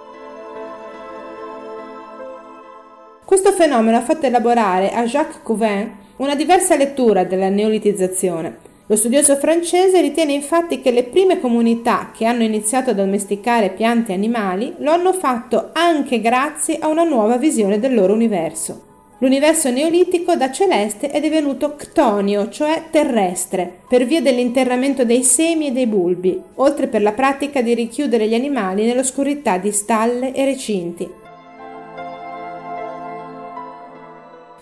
Questo 3.30 3.52
fenomeno 3.52 3.96
ha 3.96 4.00
fatto 4.00 4.26
elaborare 4.26 4.90
a 4.90 5.04
Jacques 5.04 5.38
Couvin 5.44 5.88
una 6.16 6.34
diversa 6.34 6.74
lettura 6.74 7.22
della 7.22 7.48
neolitizzazione. 7.48 8.56
Lo 8.88 8.96
studioso 8.96 9.36
francese 9.36 10.00
ritiene 10.00 10.32
infatti 10.32 10.80
che 10.80 10.90
le 10.90 11.04
prime 11.04 11.38
comunità 11.38 12.10
che 12.12 12.24
hanno 12.24 12.42
iniziato 12.42 12.90
a 12.90 12.94
domesticare 12.94 13.70
piante 13.70 14.10
e 14.10 14.16
animali 14.16 14.74
lo 14.78 14.90
hanno 14.90 15.12
fatto 15.12 15.70
anche 15.74 16.20
grazie 16.20 16.78
a 16.80 16.88
una 16.88 17.04
nuova 17.04 17.36
visione 17.36 17.78
del 17.78 17.94
loro 17.94 18.14
universo. 18.14 18.82
L'universo 19.18 19.70
neolitico 19.70 20.34
da 20.34 20.50
celeste 20.50 21.10
è 21.10 21.20
divenuto 21.20 21.76
ctonio, 21.76 22.48
cioè 22.48 22.86
terrestre, 22.90 23.72
per 23.88 24.06
via 24.06 24.20
dell'interramento 24.20 25.04
dei 25.04 25.22
semi 25.22 25.68
e 25.68 25.70
dei 25.70 25.86
bulbi, 25.86 26.42
oltre 26.56 26.88
per 26.88 27.00
la 27.00 27.12
pratica 27.12 27.62
di 27.62 27.74
richiudere 27.74 28.26
gli 28.26 28.34
animali 28.34 28.86
nell'oscurità 28.86 29.56
di 29.56 29.70
stalle 29.70 30.34
e 30.34 30.44
recinti. 30.44 31.19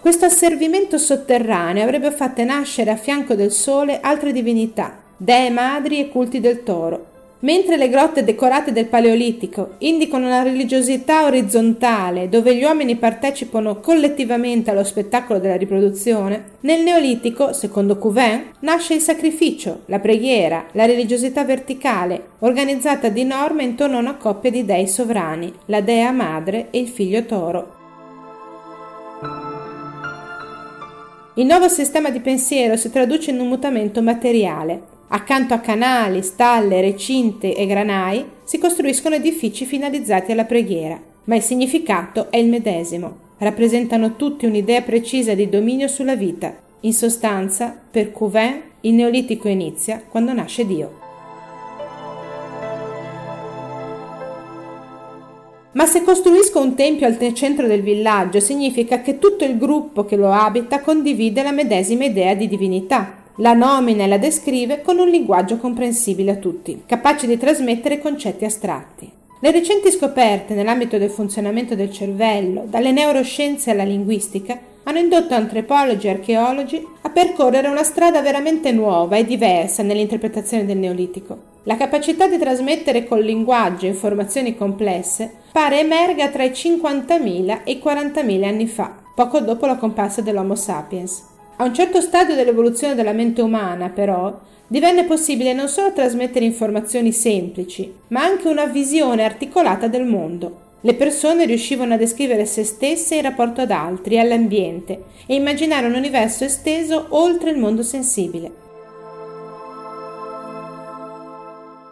Questo 0.09 0.25
asservimento 0.25 0.97
sotterraneo 0.97 1.83
avrebbe 1.83 2.11
fatto 2.11 2.43
nascere 2.43 2.91
a 2.91 2.97
fianco 2.97 3.35
del 3.35 3.53
sole 3.53 4.01
altre 4.01 4.33
divinità, 4.33 5.03
dee 5.15 5.51
madri 5.51 6.01
e 6.01 6.09
culti 6.09 6.41
del 6.41 6.63
toro. 6.63 7.05
Mentre 7.41 7.77
le 7.77 7.91
grotte 7.91 8.25
decorate 8.25 8.73
del 8.73 8.87
Paleolitico 8.87 9.75
indicano 9.81 10.25
una 10.25 10.43
religiosità 10.43 11.27
orizzontale 11.27 12.31
dove 12.31 12.57
gli 12.57 12.63
uomini 12.63 12.97
partecipano 12.97 13.81
collettivamente 13.81 14.71
allo 14.71 14.83
spettacolo 14.83 15.39
della 15.41 15.59
riproduzione, 15.59 16.53
nel 16.61 16.81
Neolitico, 16.85 17.53
secondo 17.53 17.99
Couvin, 17.99 18.53
nasce 18.61 18.95
il 18.95 19.03
sacrificio, 19.03 19.83
la 19.89 19.99
preghiera, 19.99 20.69
la 20.73 20.87
religiosità 20.87 21.45
verticale, 21.45 22.29
organizzata 22.39 23.11
di 23.11 23.25
norma 23.25 23.61
intorno 23.61 23.99
a 23.99 24.01
una 24.01 24.15
coppia 24.15 24.51
di 24.51 24.65
dei 24.65 24.89
sovrani, 24.89 25.53
la 25.67 25.83
dea 25.83 26.13
madre 26.13 26.69
e 26.71 26.79
il 26.79 26.89
figlio 26.89 27.27
toro. 27.27 27.77
Il 31.39 31.47
nuovo 31.47 31.69
sistema 31.69 32.11
di 32.11 32.19
pensiero 32.19 32.77
si 32.77 32.91
traduce 32.91 33.31
in 33.31 33.39
un 33.39 33.47
mutamento 33.47 34.03
materiale. 34.03 34.83
Accanto 35.11 35.55
a 35.55 35.61
canali, 35.61 36.21
stalle, 36.25 36.81
recinte 36.81 37.55
e 37.55 37.65
granai 37.65 38.25
si 38.43 38.59
costruiscono 38.59 39.15
edifici 39.15 39.65
finalizzati 39.65 40.33
alla 40.33 40.47
preghiera, 40.47 41.01
ma 41.27 41.37
il 41.37 41.43
significato 41.43 42.33
è 42.33 42.39
il 42.39 42.49
medesimo. 42.49 43.19
Rappresentano 43.39 44.17
tutti 44.17 44.47
un'idea 44.47 44.83
precisa 44.83 45.35
di 45.35 45.49
dominio 45.49 45.87
sulla 45.87 46.17
vita. 46.17 46.53
In 46.81 46.93
sostanza, 46.93 47.73
per 47.89 48.11
Couvin, 48.11 48.61
il 48.81 48.95
neolitico 48.95 49.47
inizia 49.47 50.03
quando 50.09 50.33
nasce 50.33 50.67
Dio. 50.67 51.07
Ma 55.79 55.87
se 55.87 56.03
costruisco 56.03 56.59
un 56.61 56.75
tempio 56.75 57.07
al 57.07 57.17
centro 57.35 57.69
del 57.69 57.83
villaggio, 57.83 58.41
significa 58.41 59.01
che 59.01 59.21
tutto 59.21 59.45
il 59.45 59.57
gruppo 59.57 60.05
che 60.05 60.17
lo 60.17 60.33
abita 60.33 60.81
condivide 60.81 61.41
la 61.45 61.53
medesima 61.53 62.05
idea 62.05 62.35
di 62.35 62.49
divinità. 62.49 63.23
La 63.37 63.53
nomina 63.53 64.03
e 64.03 64.09
la 64.09 64.19
descrive 64.19 64.83
con 64.83 64.99
un 64.99 65.07
linguaggio 65.07 65.57
comprensibile 65.57 66.33
a 66.33 66.37
tutti, 66.37 66.83
capace 66.85 67.29
di 67.29 67.39
trasmettere 67.39 68.01
concetti 68.01 68.45
astratti. 68.45 69.09
Le 69.41 69.51
recenti 69.53 69.93
scoperte 69.93 70.55
nell'ambito 70.55 70.99
del 70.99 71.11
funzionamento 71.11 71.77
del 71.77 71.93
cervello, 71.93 72.65
dalle 72.69 72.91
neuroscienze 72.91 73.71
alla 73.71 73.85
linguistica, 73.85 74.59
hanno 74.89 75.01
indotto 75.01 75.35
antropologi 75.35 76.07
e 76.07 76.11
archeologi 76.11 76.83
a 77.03 77.11
percorrere 77.11 77.69
una 77.69 77.83
strada 77.83 78.23
veramente 78.23 78.73
nuova 78.73 79.19
e 79.19 79.27
diversa 79.27 79.83
nell'interpretazione 79.83 80.65
del 80.65 80.79
Neolitico. 80.79 81.57
La 81.65 81.77
capacità 81.77 82.27
di 82.27 82.39
trasmettere 82.39 83.05
col 83.05 83.23
linguaggio 83.23 83.85
informazioni 83.85 84.57
complesse 84.57 85.31
pare 85.53 85.81
emerga 85.81 86.29
tra 86.29 86.43
i 86.43 86.53
50.000 86.53 87.65
e 87.65 87.73
i 87.73 87.83
40.000 87.85 88.45
anni 88.45 88.67
fa, 88.67 88.97
poco 89.15 89.41
dopo 89.41 89.67
la 89.67 89.77
comparsa 89.77 90.23
dell'Homo 90.23 90.55
sapiens. 90.55 91.23
A 91.57 91.65
un 91.65 91.75
certo 91.75 92.01
stadio 92.01 92.35
dell'evoluzione 92.35 92.95
della 92.95 93.13
mente 93.13 93.43
umana, 93.43 93.91
però, 93.91 94.39
divenne 94.67 95.05
possibile 95.05 95.53
non 95.53 95.69
solo 95.69 95.93
trasmettere 95.93 96.47
informazioni 96.47 97.13
semplici, 97.13 97.93
ma 98.09 98.23
anche 98.23 98.49
una 98.49 98.65
visione 98.65 99.23
articolata 99.23 99.87
del 99.87 100.07
mondo. 100.07 100.68
Le 100.81 100.95
persone 100.95 101.45
riuscivano 101.45 101.95
a 101.95 101.97
descrivere 101.97 102.47
se 102.47 102.63
stesse 102.63 103.17
in 103.17 103.23
rapporto 103.23 103.61
ad 103.61 103.73
altri 103.73 104.19
all'ambiente 104.19 105.03
e 105.27 105.35
immaginare 105.35 105.89
un 105.89 105.95
universo 105.95 106.45
esteso 106.45 107.07
oltre 107.11 107.51
il 107.51 107.59
mondo 107.59 107.83
sensibile. 107.83 108.67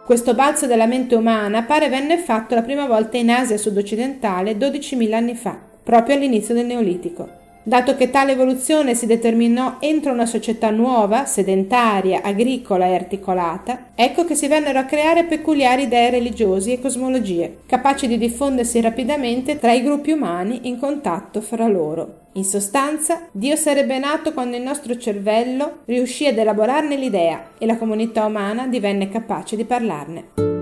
Questo 0.05 0.33
balzo 0.33 0.67
della 0.67 0.85
mente 0.85 1.15
umana 1.15 1.63
pare 1.63 1.89
venne 1.89 2.17
fatto 2.17 2.55
la 2.55 2.61
prima 2.61 2.87
volta 2.87 3.17
in 3.17 3.29
Asia 3.29 3.57
sud-occidentale 3.57 4.53
12.000 4.53 5.13
anni 5.13 5.35
fa, 5.35 5.59
proprio 5.83 6.15
all'inizio 6.15 6.53
del 6.53 6.65
Neolitico. 6.65 7.36
Dato 7.67 7.97
che 7.97 8.09
tale 8.09 8.31
evoluzione 8.31 8.95
si 8.95 9.05
determinò 9.05 9.75
entro 9.81 10.13
una 10.13 10.25
società 10.25 10.69
nuova, 10.69 11.25
sedentaria, 11.25 12.21
agricola 12.23 12.85
e 12.85 12.93
articolata, 12.93 13.87
ecco 13.93 14.23
che 14.23 14.35
si 14.35 14.47
vennero 14.47 14.79
a 14.79 14.85
creare 14.85 15.25
peculiari 15.25 15.81
idee 15.81 16.09
religiosi 16.11 16.71
e 16.71 16.79
cosmologie, 16.79 17.57
capaci 17.65 18.07
di 18.07 18.17
diffondersi 18.17 18.79
rapidamente 18.79 19.59
tra 19.59 19.73
i 19.73 19.83
gruppi 19.83 20.11
umani 20.11 20.69
in 20.69 20.79
contatto 20.79 21.41
fra 21.41 21.67
loro. 21.67 22.27
In 22.35 22.45
sostanza, 22.45 23.27
Dio 23.33 23.57
sarebbe 23.57 23.99
nato 23.99 24.31
quando 24.31 24.55
il 24.55 24.63
nostro 24.63 24.95
cervello 24.95 25.79
riuscì 25.87 26.25
ad 26.25 26.37
elaborarne 26.37 26.95
l'idea 26.95 27.49
e 27.57 27.65
la 27.65 27.75
comunità 27.75 28.23
umana 28.23 28.65
divenne 28.67 29.09
capace 29.09 29.57
di 29.57 29.65
parlarne. 29.65 30.56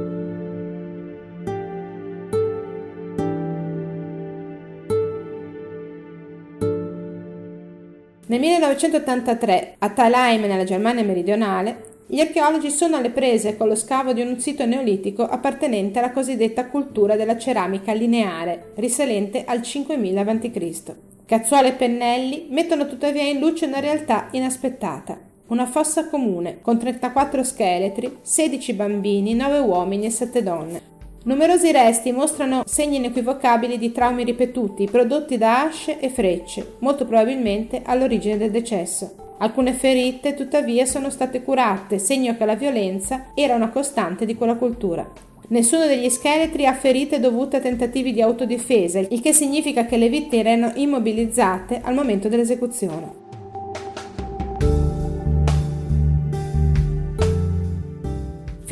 Nel 8.27 8.39
1983, 8.39 9.75
a 9.77 9.89
Thalheim, 9.91 10.41
nella 10.41 10.63
Germania 10.63 11.03
meridionale, 11.03 11.93
gli 12.07 12.19
archeologi 12.19 12.71
sono 12.71 12.95
alle 12.95 13.11
prese 13.11 13.55
con 13.55 13.67
lo 13.67 13.75
scavo 13.75 14.13
di 14.13 14.21
un 14.21 14.39
sito 14.39 14.65
neolitico 14.65 15.27
appartenente 15.27 15.99
alla 15.99 16.11
cosiddetta 16.11 16.65
cultura 16.65 17.15
della 17.15 17.37
ceramica 17.37 17.93
lineare, 17.93 18.71
risalente 18.77 19.43
al 19.45 19.61
5000 19.61 20.21
a.C. 20.21 20.95
Cazzuole 21.23 21.67
e 21.67 21.73
pennelli 21.73 22.47
mettono 22.49 22.87
tuttavia 22.87 23.23
in 23.23 23.37
luce 23.37 23.67
una 23.67 23.79
realtà 23.79 24.29
inaspettata. 24.31 25.19
Una 25.47 25.67
fossa 25.67 26.09
comune, 26.09 26.61
con 26.61 26.79
34 26.79 27.43
scheletri, 27.43 28.17
16 28.21 28.73
bambini, 28.73 29.35
9 29.35 29.59
uomini 29.59 30.07
e 30.07 30.09
7 30.09 30.41
donne. 30.41 30.94
Numerosi 31.25 31.71
resti 31.71 32.11
mostrano 32.11 32.61
segni 32.67 32.97
inequivocabili 32.97 33.79
di 33.79 33.91
traumi 33.91 34.23
ripetuti 34.23 34.85
prodotti 34.85 35.39
da 35.39 35.63
asce 35.63 35.99
e 35.99 36.09
frecce, 36.09 36.75
molto 36.79 37.07
probabilmente 37.07 37.81
all'origine 37.83 38.37
del 38.37 38.51
decesso. 38.51 39.33
Alcune 39.39 39.73
ferite, 39.73 40.35
tuttavia, 40.35 40.85
sono 40.85 41.09
state 41.09 41.41
curate, 41.41 41.97
segno 41.97 42.37
che 42.37 42.45
la 42.45 42.53
violenza 42.53 43.31
era 43.33 43.55
una 43.55 43.69
costante 43.69 44.27
di 44.27 44.35
quella 44.35 44.53
cultura. 44.53 45.11
Nessuno 45.47 45.87
degli 45.87 46.09
scheletri 46.09 46.67
ha 46.67 46.73
ferite 46.75 47.19
dovute 47.19 47.57
a 47.57 47.59
tentativi 47.59 48.13
di 48.13 48.21
autodifesa, 48.21 48.99
il 48.99 49.19
che 49.19 49.33
significa 49.33 49.85
che 49.85 49.97
le 49.97 50.09
vittime 50.09 50.43
erano 50.43 50.73
immobilizzate 50.75 51.81
al 51.83 51.95
momento 51.95 52.27
dell'esecuzione. 52.27 53.24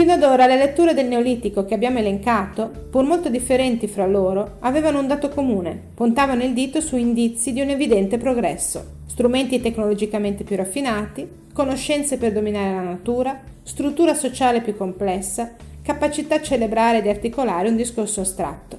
Fino 0.04 0.16
ad 0.16 0.24
ora 0.24 0.48
le 0.48 0.58
letture 0.58 0.94
del 0.94 1.06
Neolitico 1.06 1.64
che 1.64 1.76
abbiamo 1.76 2.00
elencato, 2.00 2.70
pur 2.90 3.06
molto 3.06 3.30
differenti 3.30 3.88
fra 3.88 4.06
loro, 4.06 4.58
avevano 4.60 5.00
un 5.00 5.08
dato 5.08 5.30
comune, 5.30 5.80
puntavano 5.96 6.44
il 6.44 6.52
dito 6.52 6.82
su 6.82 6.98
indizi 6.98 7.54
di 7.54 7.62
un 7.62 7.70
evidente 7.70 8.18
progresso, 8.18 8.84
strumenti 9.06 9.62
tecnologicamente 9.62 10.44
più 10.44 10.58
raffinati, 10.58 11.26
conoscenze 11.54 12.18
per 12.18 12.34
dominare 12.34 12.76
la 12.76 12.82
natura, 12.82 13.40
struttura 13.64 14.14
sociale 14.14 14.60
più 14.60 14.76
complessa, 14.76 15.54
capacità 15.82 16.42
cerebrale 16.42 17.02
di 17.02 17.08
articolare 17.08 17.70
un 17.70 17.78
discorso 17.78 18.20
astratto. 18.20 18.78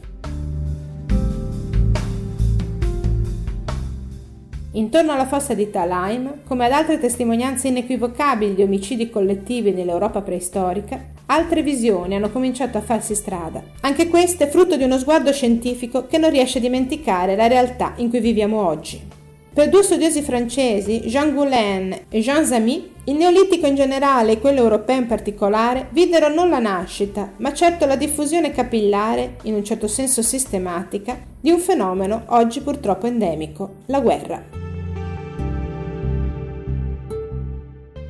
Intorno 4.73 5.13
alla 5.13 5.25
fossa 5.25 5.55
di 5.55 5.71
Talaim, 5.71 6.41
come 6.47 6.67
ad 6.67 6.73
altre 6.73 6.99
testimonianze 6.99 7.69
inequivocabili 7.69 8.55
di 8.55 8.63
omicidi 8.63 9.09
collettivi 9.09 9.71
nell'Europa 9.71 10.21
preistorica, 10.21 11.13
altre 11.27 11.63
visioni 11.63 12.15
hanno 12.15 12.31
cominciato 12.31 12.79
a 12.79 12.83
farsi 12.83 13.15
strada. 13.15 13.63
Anche 13.81 14.09
queste 14.09 14.49
frutto 14.49 14.77
di 14.77 14.85
uno 14.85 14.99
sguardo 14.99 15.33
scientifico 15.33 16.07
che 16.07 16.19
non 16.19 16.31
riesce 16.31 16.59
a 16.59 16.61
dimenticare 16.61 17.37
la 17.37 17.47
realtà 17.47 17.95
in 17.97 18.11
cui 18.11 18.21
viviamo 18.21 18.67
oggi. 18.67 19.23
Per 19.55 19.69
due 19.69 19.85
studiosi 19.85 20.21
francesi, 20.21 21.03
Jean 21.05 21.33
Goulain 21.33 21.97
e 22.09 22.21
Jean 22.21 22.45
Zamy, 22.45 22.91
il 23.05 23.15
neolitico 23.15 23.67
in 23.67 23.77
generale 23.77 24.33
e 24.33 24.41
quello 24.41 24.61
europeo 24.61 24.97
in 24.97 25.07
particolare 25.07 25.89
videro 25.93 26.29
non 26.29 26.49
la 26.49 26.59
nascita, 26.59 27.35
ma 27.37 27.53
certo 27.53 27.87
la 27.87 27.95
diffusione 27.95 28.51
capillare, 28.51 29.37
in 29.43 29.55
un 29.55 29.63
certo 29.63 29.87
senso 29.87 30.23
sistematica, 30.23 31.17
di 31.41 31.51
un 31.51 31.61
fenomeno 31.61 32.25
oggi 32.31 32.63
purtroppo 32.63 33.07
endemico, 33.07 33.75
la 33.87 34.01
guerra. 34.01 34.64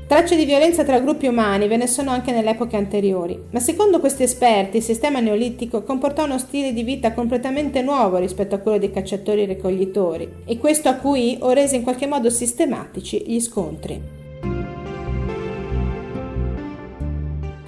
Tracce 0.06 0.36
di 0.36 0.44
violenza 0.44 0.84
tra 0.84 1.00
gruppi 1.00 1.26
umani 1.26 1.66
ve 1.66 1.78
ne 1.78 1.86
sono 1.86 2.10
anche 2.10 2.30
nelle 2.30 2.50
epoche 2.50 2.76
anteriori, 2.76 3.40
ma 3.50 3.58
secondo 3.58 4.00
questi 4.00 4.22
esperti 4.22 4.76
il 4.76 4.82
sistema 4.82 5.20
neolitico 5.20 5.82
comportò 5.82 6.24
uno 6.24 6.38
stile 6.38 6.74
di 6.74 6.82
vita 6.82 7.14
completamente 7.14 7.80
nuovo 7.80 8.18
rispetto 8.18 8.54
a 8.54 8.58
quello 8.58 8.76
dei 8.76 8.90
cacciatori-raccoglitori, 8.90 10.28
e 10.44 10.58
questo 10.58 10.90
a 10.90 10.96
cui 10.96 11.38
ho 11.40 11.52
reso 11.52 11.76
in 11.76 11.82
qualche 11.82 12.06
modo 12.06 12.28
sistematici 12.28 13.24
gli 13.26 13.40
scontri. 13.40 14.22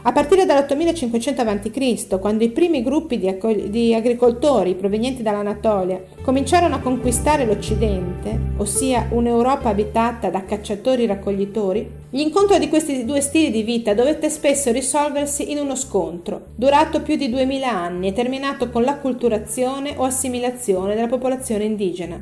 A 0.07 0.13
partire 0.13 0.47
dall'8500 0.47 1.49
a.C., 1.49 2.21
quando 2.21 2.45
i 2.45 2.51
primi 2.51 2.81
gruppi 2.81 3.19
di, 3.19 3.29
accog- 3.29 3.65
di, 3.65 3.93
agricoltori 3.93 4.77
provenienti 4.77 5.21
dall'Anatolia 5.21 6.01
cominciarono 6.23 6.77
a 6.77 6.79
conquistare 6.79 7.45
l'Occidente, 7.45 8.39
ossia 8.59 9.09
un'Europa 9.11 9.69
abitata 9.69 10.31
da 10.31 10.45
cacciatori-raccoglitori, 10.45 12.05
l'incontro 12.17 12.57
di 12.57 12.71
questi 12.71 13.05
due 13.05 13.21
stili 13.21 13.51
di 13.51 13.63
vita 13.63 13.93
dovette 13.93 14.31
spesso 14.31 14.73
risolversi 14.73 15.51
in 15.51 15.59
uno 15.59 15.77
scontro, 15.77 16.47
durato 16.57 17.03
più 17.03 17.15
di 17.17 17.29
2000 17.29 17.71
anni 17.71 18.09
e 18.09 18.15
terminato 18.15 18.71
con 18.71 18.85
l'acculturazione 18.85 19.93
o 19.99 20.05
assimilazione 20.05 20.95
della 20.95 21.09
popolazione 21.09 21.65
indigena. 21.65 22.19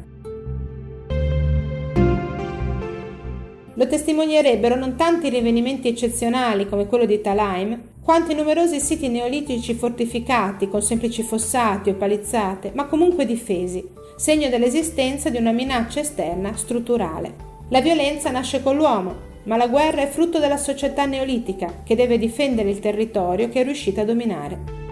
Lo 3.77 3.87
testimonierebbero 3.87 4.75
non 4.75 4.97
tanti 4.97 5.29
rinvenimenti 5.29 5.87
eccezionali 5.87 6.69
come 6.69 6.87
quello 6.87 7.05
di 7.05 7.21
Talaim, 7.21 7.81
quanto 8.03 8.33
i 8.33 8.35
numerosi 8.35 8.81
siti 8.81 9.07
neolitici 9.07 9.75
fortificati 9.75 10.69
con 10.69 10.83
semplici 10.83 11.23
fossati 11.23 11.91
o 11.91 11.95
palizzate, 11.95 12.73
ma 12.75 12.87
comunque 12.87 13.27
difesi, 13.27 13.89
segno 14.17 14.49
dell'esistenza 14.49 15.31
di 15.31 15.37
una 15.37 15.53
minaccia 15.53 16.01
esterna 16.01 16.57
strutturale. 16.57 17.53
La 17.69 17.81
violenza 17.81 18.31
nasce 18.31 18.61
con 18.61 18.77
l'uomo, 18.77 19.33
ma 19.45 19.57
la 19.57 19.69
guerra 19.69 20.03
è 20.03 20.09
frutto 20.09 20.39
della 20.39 20.57
società 20.57 21.07
neolitica 21.07 21.83
che 21.85 21.95
deve 21.95 22.19
difendere 22.19 22.71
il 22.71 22.81
territorio 22.81 23.49
che 23.49 23.61
è 23.61 23.65
riuscita 23.65 24.03
a 24.03 24.05
dominare. 24.05 24.83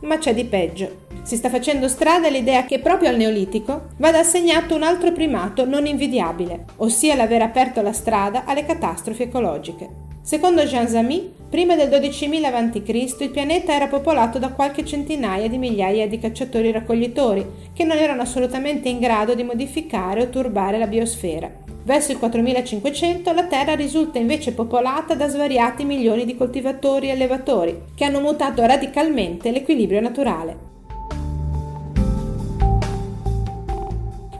Ma 0.00 0.18
c'è 0.18 0.34
di 0.34 0.44
peggio. 0.44 1.04
Si 1.22 1.34
sta 1.34 1.50
facendo 1.50 1.88
strada 1.88 2.28
l'idea 2.28 2.64
che 2.64 2.78
proprio 2.78 3.08
al 3.08 3.16
Neolitico 3.16 3.88
vada 3.96 4.20
assegnato 4.20 4.76
un 4.76 4.84
altro 4.84 5.10
primato 5.10 5.66
non 5.66 5.86
invidiabile, 5.86 6.66
ossia 6.76 7.16
l'aver 7.16 7.42
aperto 7.42 7.82
la 7.82 7.92
strada 7.92 8.44
alle 8.44 8.64
catastrofi 8.64 9.24
ecologiche. 9.24 9.88
Secondo 10.22 10.62
Jean 10.62 10.86
Zamy, 10.86 11.32
prima 11.48 11.76
del 11.76 11.88
12.000 11.88 12.44
a.C. 12.44 13.20
il 13.20 13.30
pianeta 13.30 13.72
era 13.72 13.86
popolato 13.86 14.38
da 14.38 14.50
qualche 14.50 14.84
centinaia 14.84 15.48
di 15.48 15.58
migliaia 15.58 16.08
di 16.08 16.18
cacciatori-raccoglitori 16.18 17.46
che 17.72 17.84
non 17.84 17.96
erano 17.96 18.22
assolutamente 18.22 18.88
in 18.88 18.98
grado 18.98 19.34
di 19.34 19.42
modificare 19.42 20.22
o 20.22 20.28
turbare 20.28 20.78
la 20.78 20.86
biosfera. 20.86 21.50
Verso 21.84 22.10
il 22.10 22.18
4500 22.18 23.32
la 23.32 23.44
Terra 23.44 23.74
risulta 23.74 24.18
invece 24.18 24.52
popolata 24.52 25.14
da 25.14 25.28
svariati 25.28 25.84
milioni 25.84 26.24
di 26.24 26.36
coltivatori 26.36 27.08
e 27.08 27.12
allevatori 27.12 27.80
che 27.94 28.04
hanno 28.04 28.20
mutato 28.20 28.66
radicalmente 28.66 29.52
l'equilibrio 29.52 30.00
naturale. 30.00 30.75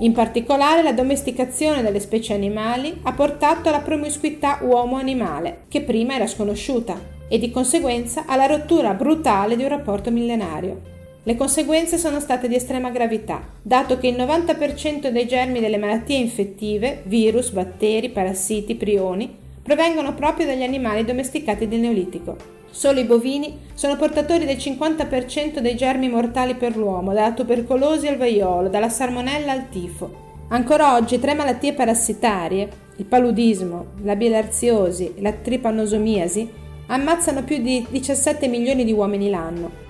In 0.00 0.12
particolare 0.12 0.82
la 0.82 0.92
domesticazione 0.92 1.80
delle 1.80 2.00
specie 2.00 2.35
animali 2.35 2.98
ha 3.04 3.12
portato 3.12 3.68
alla 3.68 3.80
promiscuità 3.80 4.59
uomo-animale, 4.61 5.62
che 5.68 5.80
prima 5.80 6.14
era 6.14 6.26
sconosciuta, 6.26 7.14
e 7.28 7.38
di 7.38 7.50
conseguenza 7.50 8.24
alla 8.26 8.46
rottura 8.46 8.92
brutale 8.92 9.56
di 9.56 9.62
un 9.62 9.70
rapporto 9.70 10.11
millenario. 10.11 10.94
Le 11.22 11.35
conseguenze 11.35 11.96
sono 11.96 12.20
state 12.20 12.46
di 12.46 12.54
estrema 12.54 12.90
gravità, 12.90 13.42
dato 13.62 13.98
che 13.98 14.06
il 14.09 14.16
90% 14.16 15.09
dei 15.09 15.26
germi 15.26 15.61
delle 15.61 15.78
malattie 15.78 16.18
infettive, 16.18 17.02
virus, 17.06 17.50
batteri, 17.50 18.11
parassiti, 18.11 18.74
prioni, 18.74 19.35
provengono 19.62 20.14
proprio 20.14 20.46
dagli 20.46 20.62
animali 20.62 21.04
domesticati 21.04 21.66
del 21.66 21.80
Neolitico. 21.80 22.55
Solo 22.76 23.00
i 23.00 23.04
bovini 23.04 23.60
sono 23.72 23.96
portatori 23.96 24.44
del 24.44 24.58
50% 24.58 25.60
dei 25.60 25.74
germi 25.76 26.10
mortali 26.10 26.56
per 26.56 26.76
l'uomo, 26.76 27.14
dalla 27.14 27.32
tubercolosi 27.32 28.06
al 28.06 28.18
vaiolo, 28.18 28.68
dalla 28.68 28.90
salmonella 28.90 29.50
al 29.50 29.70
tifo. 29.70 30.44
Ancora 30.48 30.94
oggi 30.94 31.18
tre 31.18 31.32
malattie 31.32 31.72
parassitarie, 31.72 32.68
il 32.96 33.06
paludismo, 33.06 33.92
la 34.02 34.14
bilarziosi 34.14 35.14
e 35.16 35.22
la 35.22 35.32
tripanosomiasi, 35.32 36.52
ammazzano 36.88 37.44
più 37.44 37.62
di 37.62 37.86
17 37.88 38.46
milioni 38.46 38.84
di 38.84 38.92
uomini 38.92 39.30
l'anno. 39.30 39.86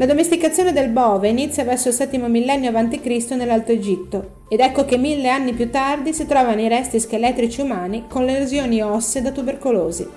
La 0.00 0.06
domesticazione 0.06 0.72
del 0.72 0.88
bove 0.88 1.28
inizia 1.28 1.62
verso 1.62 1.90
il 1.90 1.94
VII 1.94 2.26
millennio 2.26 2.74
a.C. 2.74 3.26
nell'Alto 3.32 3.70
Egitto 3.72 4.44
ed 4.48 4.60
ecco 4.60 4.86
che 4.86 4.96
mille 4.96 5.28
anni 5.28 5.52
più 5.52 5.68
tardi 5.68 6.14
si 6.14 6.24
trovano 6.24 6.58
i 6.62 6.68
resti 6.68 6.98
scheletrici 6.98 7.60
umani 7.60 8.06
con 8.08 8.24
lesioni 8.24 8.80
ossee 8.80 9.20
da 9.20 9.30
tubercolosi. 9.30 10.08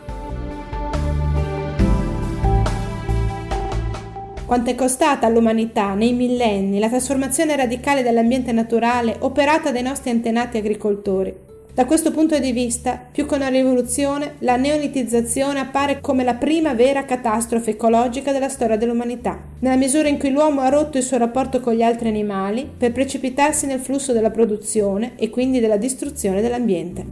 Quanto 4.46 4.70
è 4.70 4.76
costata 4.76 5.28
all'umanità 5.28 5.94
nei 5.96 6.14
millenni 6.14 6.80
la 6.80 6.88
trasformazione 6.88 7.54
radicale 7.58 8.04
dell'ambiente 8.04 8.54
naturale 8.54 9.18
operata 9.20 9.74
dai 9.74 9.84
nostri 9.84 10.12
antenati 10.12 10.56
agricoltori? 10.56 11.43
Da 11.76 11.86
questo 11.86 12.12
punto 12.12 12.38
di 12.38 12.52
vista, 12.52 13.04
più 13.12 13.26
che 13.26 13.34
una 13.34 13.48
rivoluzione, 13.48 14.36
la 14.40 14.58
neolitizzazione 14.58 15.60
appare 15.60 16.02
come 16.02 16.24
la 16.24 16.36
prima 16.36 16.76
vera 16.76 17.04
catastrofe 17.04 17.72
ecologica 17.72 18.32
della 18.32 18.48
storia 18.48 18.78
dell'umanità, 18.78 19.42
nella 19.58 19.76
misura 19.76 20.08
in 20.08 20.20
cui 20.20 20.30
l'uomo 20.30 20.62
ha 20.62 20.70
rotto 20.70 21.00
il 21.00 21.04
suo 21.04 21.18
rapporto 21.18 21.62
con 21.62 21.74
gli 21.74 21.82
altri 21.82 22.10
animali 22.10 22.70
per 22.78 22.92
precipitarsi 22.92 23.66
nel 23.66 23.80
flusso 23.80 24.14
della 24.14 24.30
produzione 24.30 25.14
e 25.16 25.32
quindi 25.32 25.60
della 25.60 25.78
distruzione 25.78 26.42
dell'ambiente. 26.42 27.06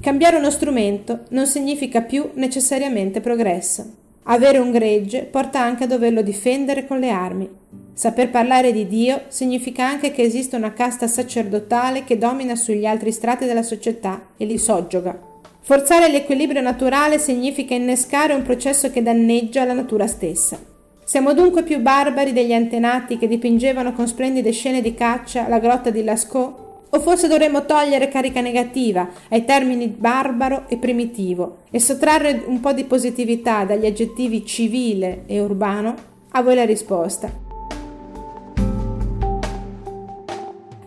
Cambiare 0.00 0.36
uno 0.36 0.50
strumento 0.52 1.22
non 1.30 1.48
significa 1.48 2.00
più 2.00 2.30
necessariamente 2.34 3.20
progresso. 3.20 3.84
Avere 4.28 4.58
un 4.58 4.70
gregge 4.70 5.22
porta 5.22 5.60
anche 5.60 5.82
a 5.82 5.88
doverlo 5.88 6.22
difendere 6.22 6.86
con 6.86 7.00
le 7.00 7.10
armi. 7.10 7.50
Saper 7.98 8.28
parlare 8.28 8.72
di 8.72 8.86
Dio 8.86 9.22
significa 9.28 9.86
anche 9.86 10.10
che 10.10 10.20
esiste 10.20 10.54
una 10.54 10.74
casta 10.74 11.06
sacerdotale 11.06 12.04
che 12.04 12.18
domina 12.18 12.54
sugli 12.54 12.84
altri 12.84 13.10
strati 13.10 13.46
della 13.46 13.62
società 13.62 14.32
e 14.36 14.44
li 14.44 14.58
soggioga. 14.58 15.18
Forzare 15.62 16.10
l'equilibrio 16.10 16.60
naturale 16.60 17.18
significa 17.18 17.72
innescare 17.72 18.34
un 18.34 18.42
processo 18.42 18.90
che 18.90 19.02
danneggia 19.02 19.64
la 19.64 19.72
natura 19.72 20.06
stessa. 20.06 20.58
Siamo 21.04 21.32
dunque 21.32 21.62
più 21.62 21.80
barbari 21.80 22.34
degli 22.34 22.52
antenati 22.52 23.16
che 23.16 23.28
dipingevano 23.28 23.94
con 23.94 24.06
splendide 24.06 24.50
scene 24.50 24.82
di 24.82 24.92
caccia 24.92 25.48
la 25.48 25.58
grotta 25.58 25.88
di 25.88 26.04
Lascaux? 26.04 26.64
O 26.90 27.00
forse 27.00 27.28
dovremmo 27.28 27.64
togliere 27.64 28.08
carica 28.08 28.42
negativa 28.42 29.08
ai 29.30 29.46
termini 29.46 29.86
barbaro 29.88 30.64
e 30.68 30.76
primitivo 30.76 31.60
e 31.70 31.80
sottrarre 31.80 32.44
un 32.44 32.60
po' 32.60 32.74
di 32.74 32.84
positività 32.84 33.64
dagli 33.64 33.86
aggettivi 33.86 34.44
civile 34.44 35.22
e 35.24 35.40
urbano? 35.40 35.94
A 36.32 36.42
voi 36.42 36.56
la 36.56 36.66
risposta. 36.66 37.45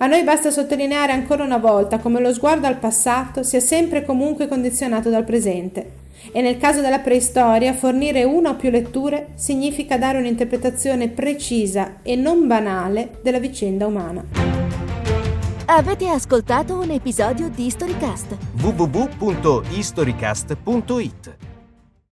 A 0.01 0.07
noi 0.07 0.23
basta 0.23 0.49
sottolineare 0.49 1.11
ancora 1.11 1.43
una 1.43 1.57
volta 1.57 1.99
come 1.99 2.21
lo 2.21 2.33
sguardo 2.33 2.67
al 2.67 2.77
passato 2.77 3.43
sia 3.43 3.59
sempre 3.59 3.99
e 3.99 4.05
comunque 4.05 4.47
condizionato 4.47 5.09
dal 5.09 5.25
presente 5.25 5.91
e 6.31 6.41
nel 6.41 6.57
caso 6.57 6.79
della 6.79 6.99
preistoria 6.99 7.73
fornire 7.73 8.23
una 8.23 8.51
o 8.51 8.55
più 8.55 8.69
letture 8.69 9.31
significa 9.35 9.97
dare 9.97 10.19
un'interpretazione 10.19 11.09
precisa 11.09 11.95
e 12.01 12.15
non 12.15 12.47
banale 12.47 13.19
della 13.21 13.39
vicenda 13.39 13.87
umana. 13.87 14.23
Avete 15.65 16.07
ascoltato 16.07 16.79
un 16.79 16.91
episodio 16.91 17.49
di 17.49 17.69
Storycast? 17.69 18.37
www.historycast.it 18.61 21.48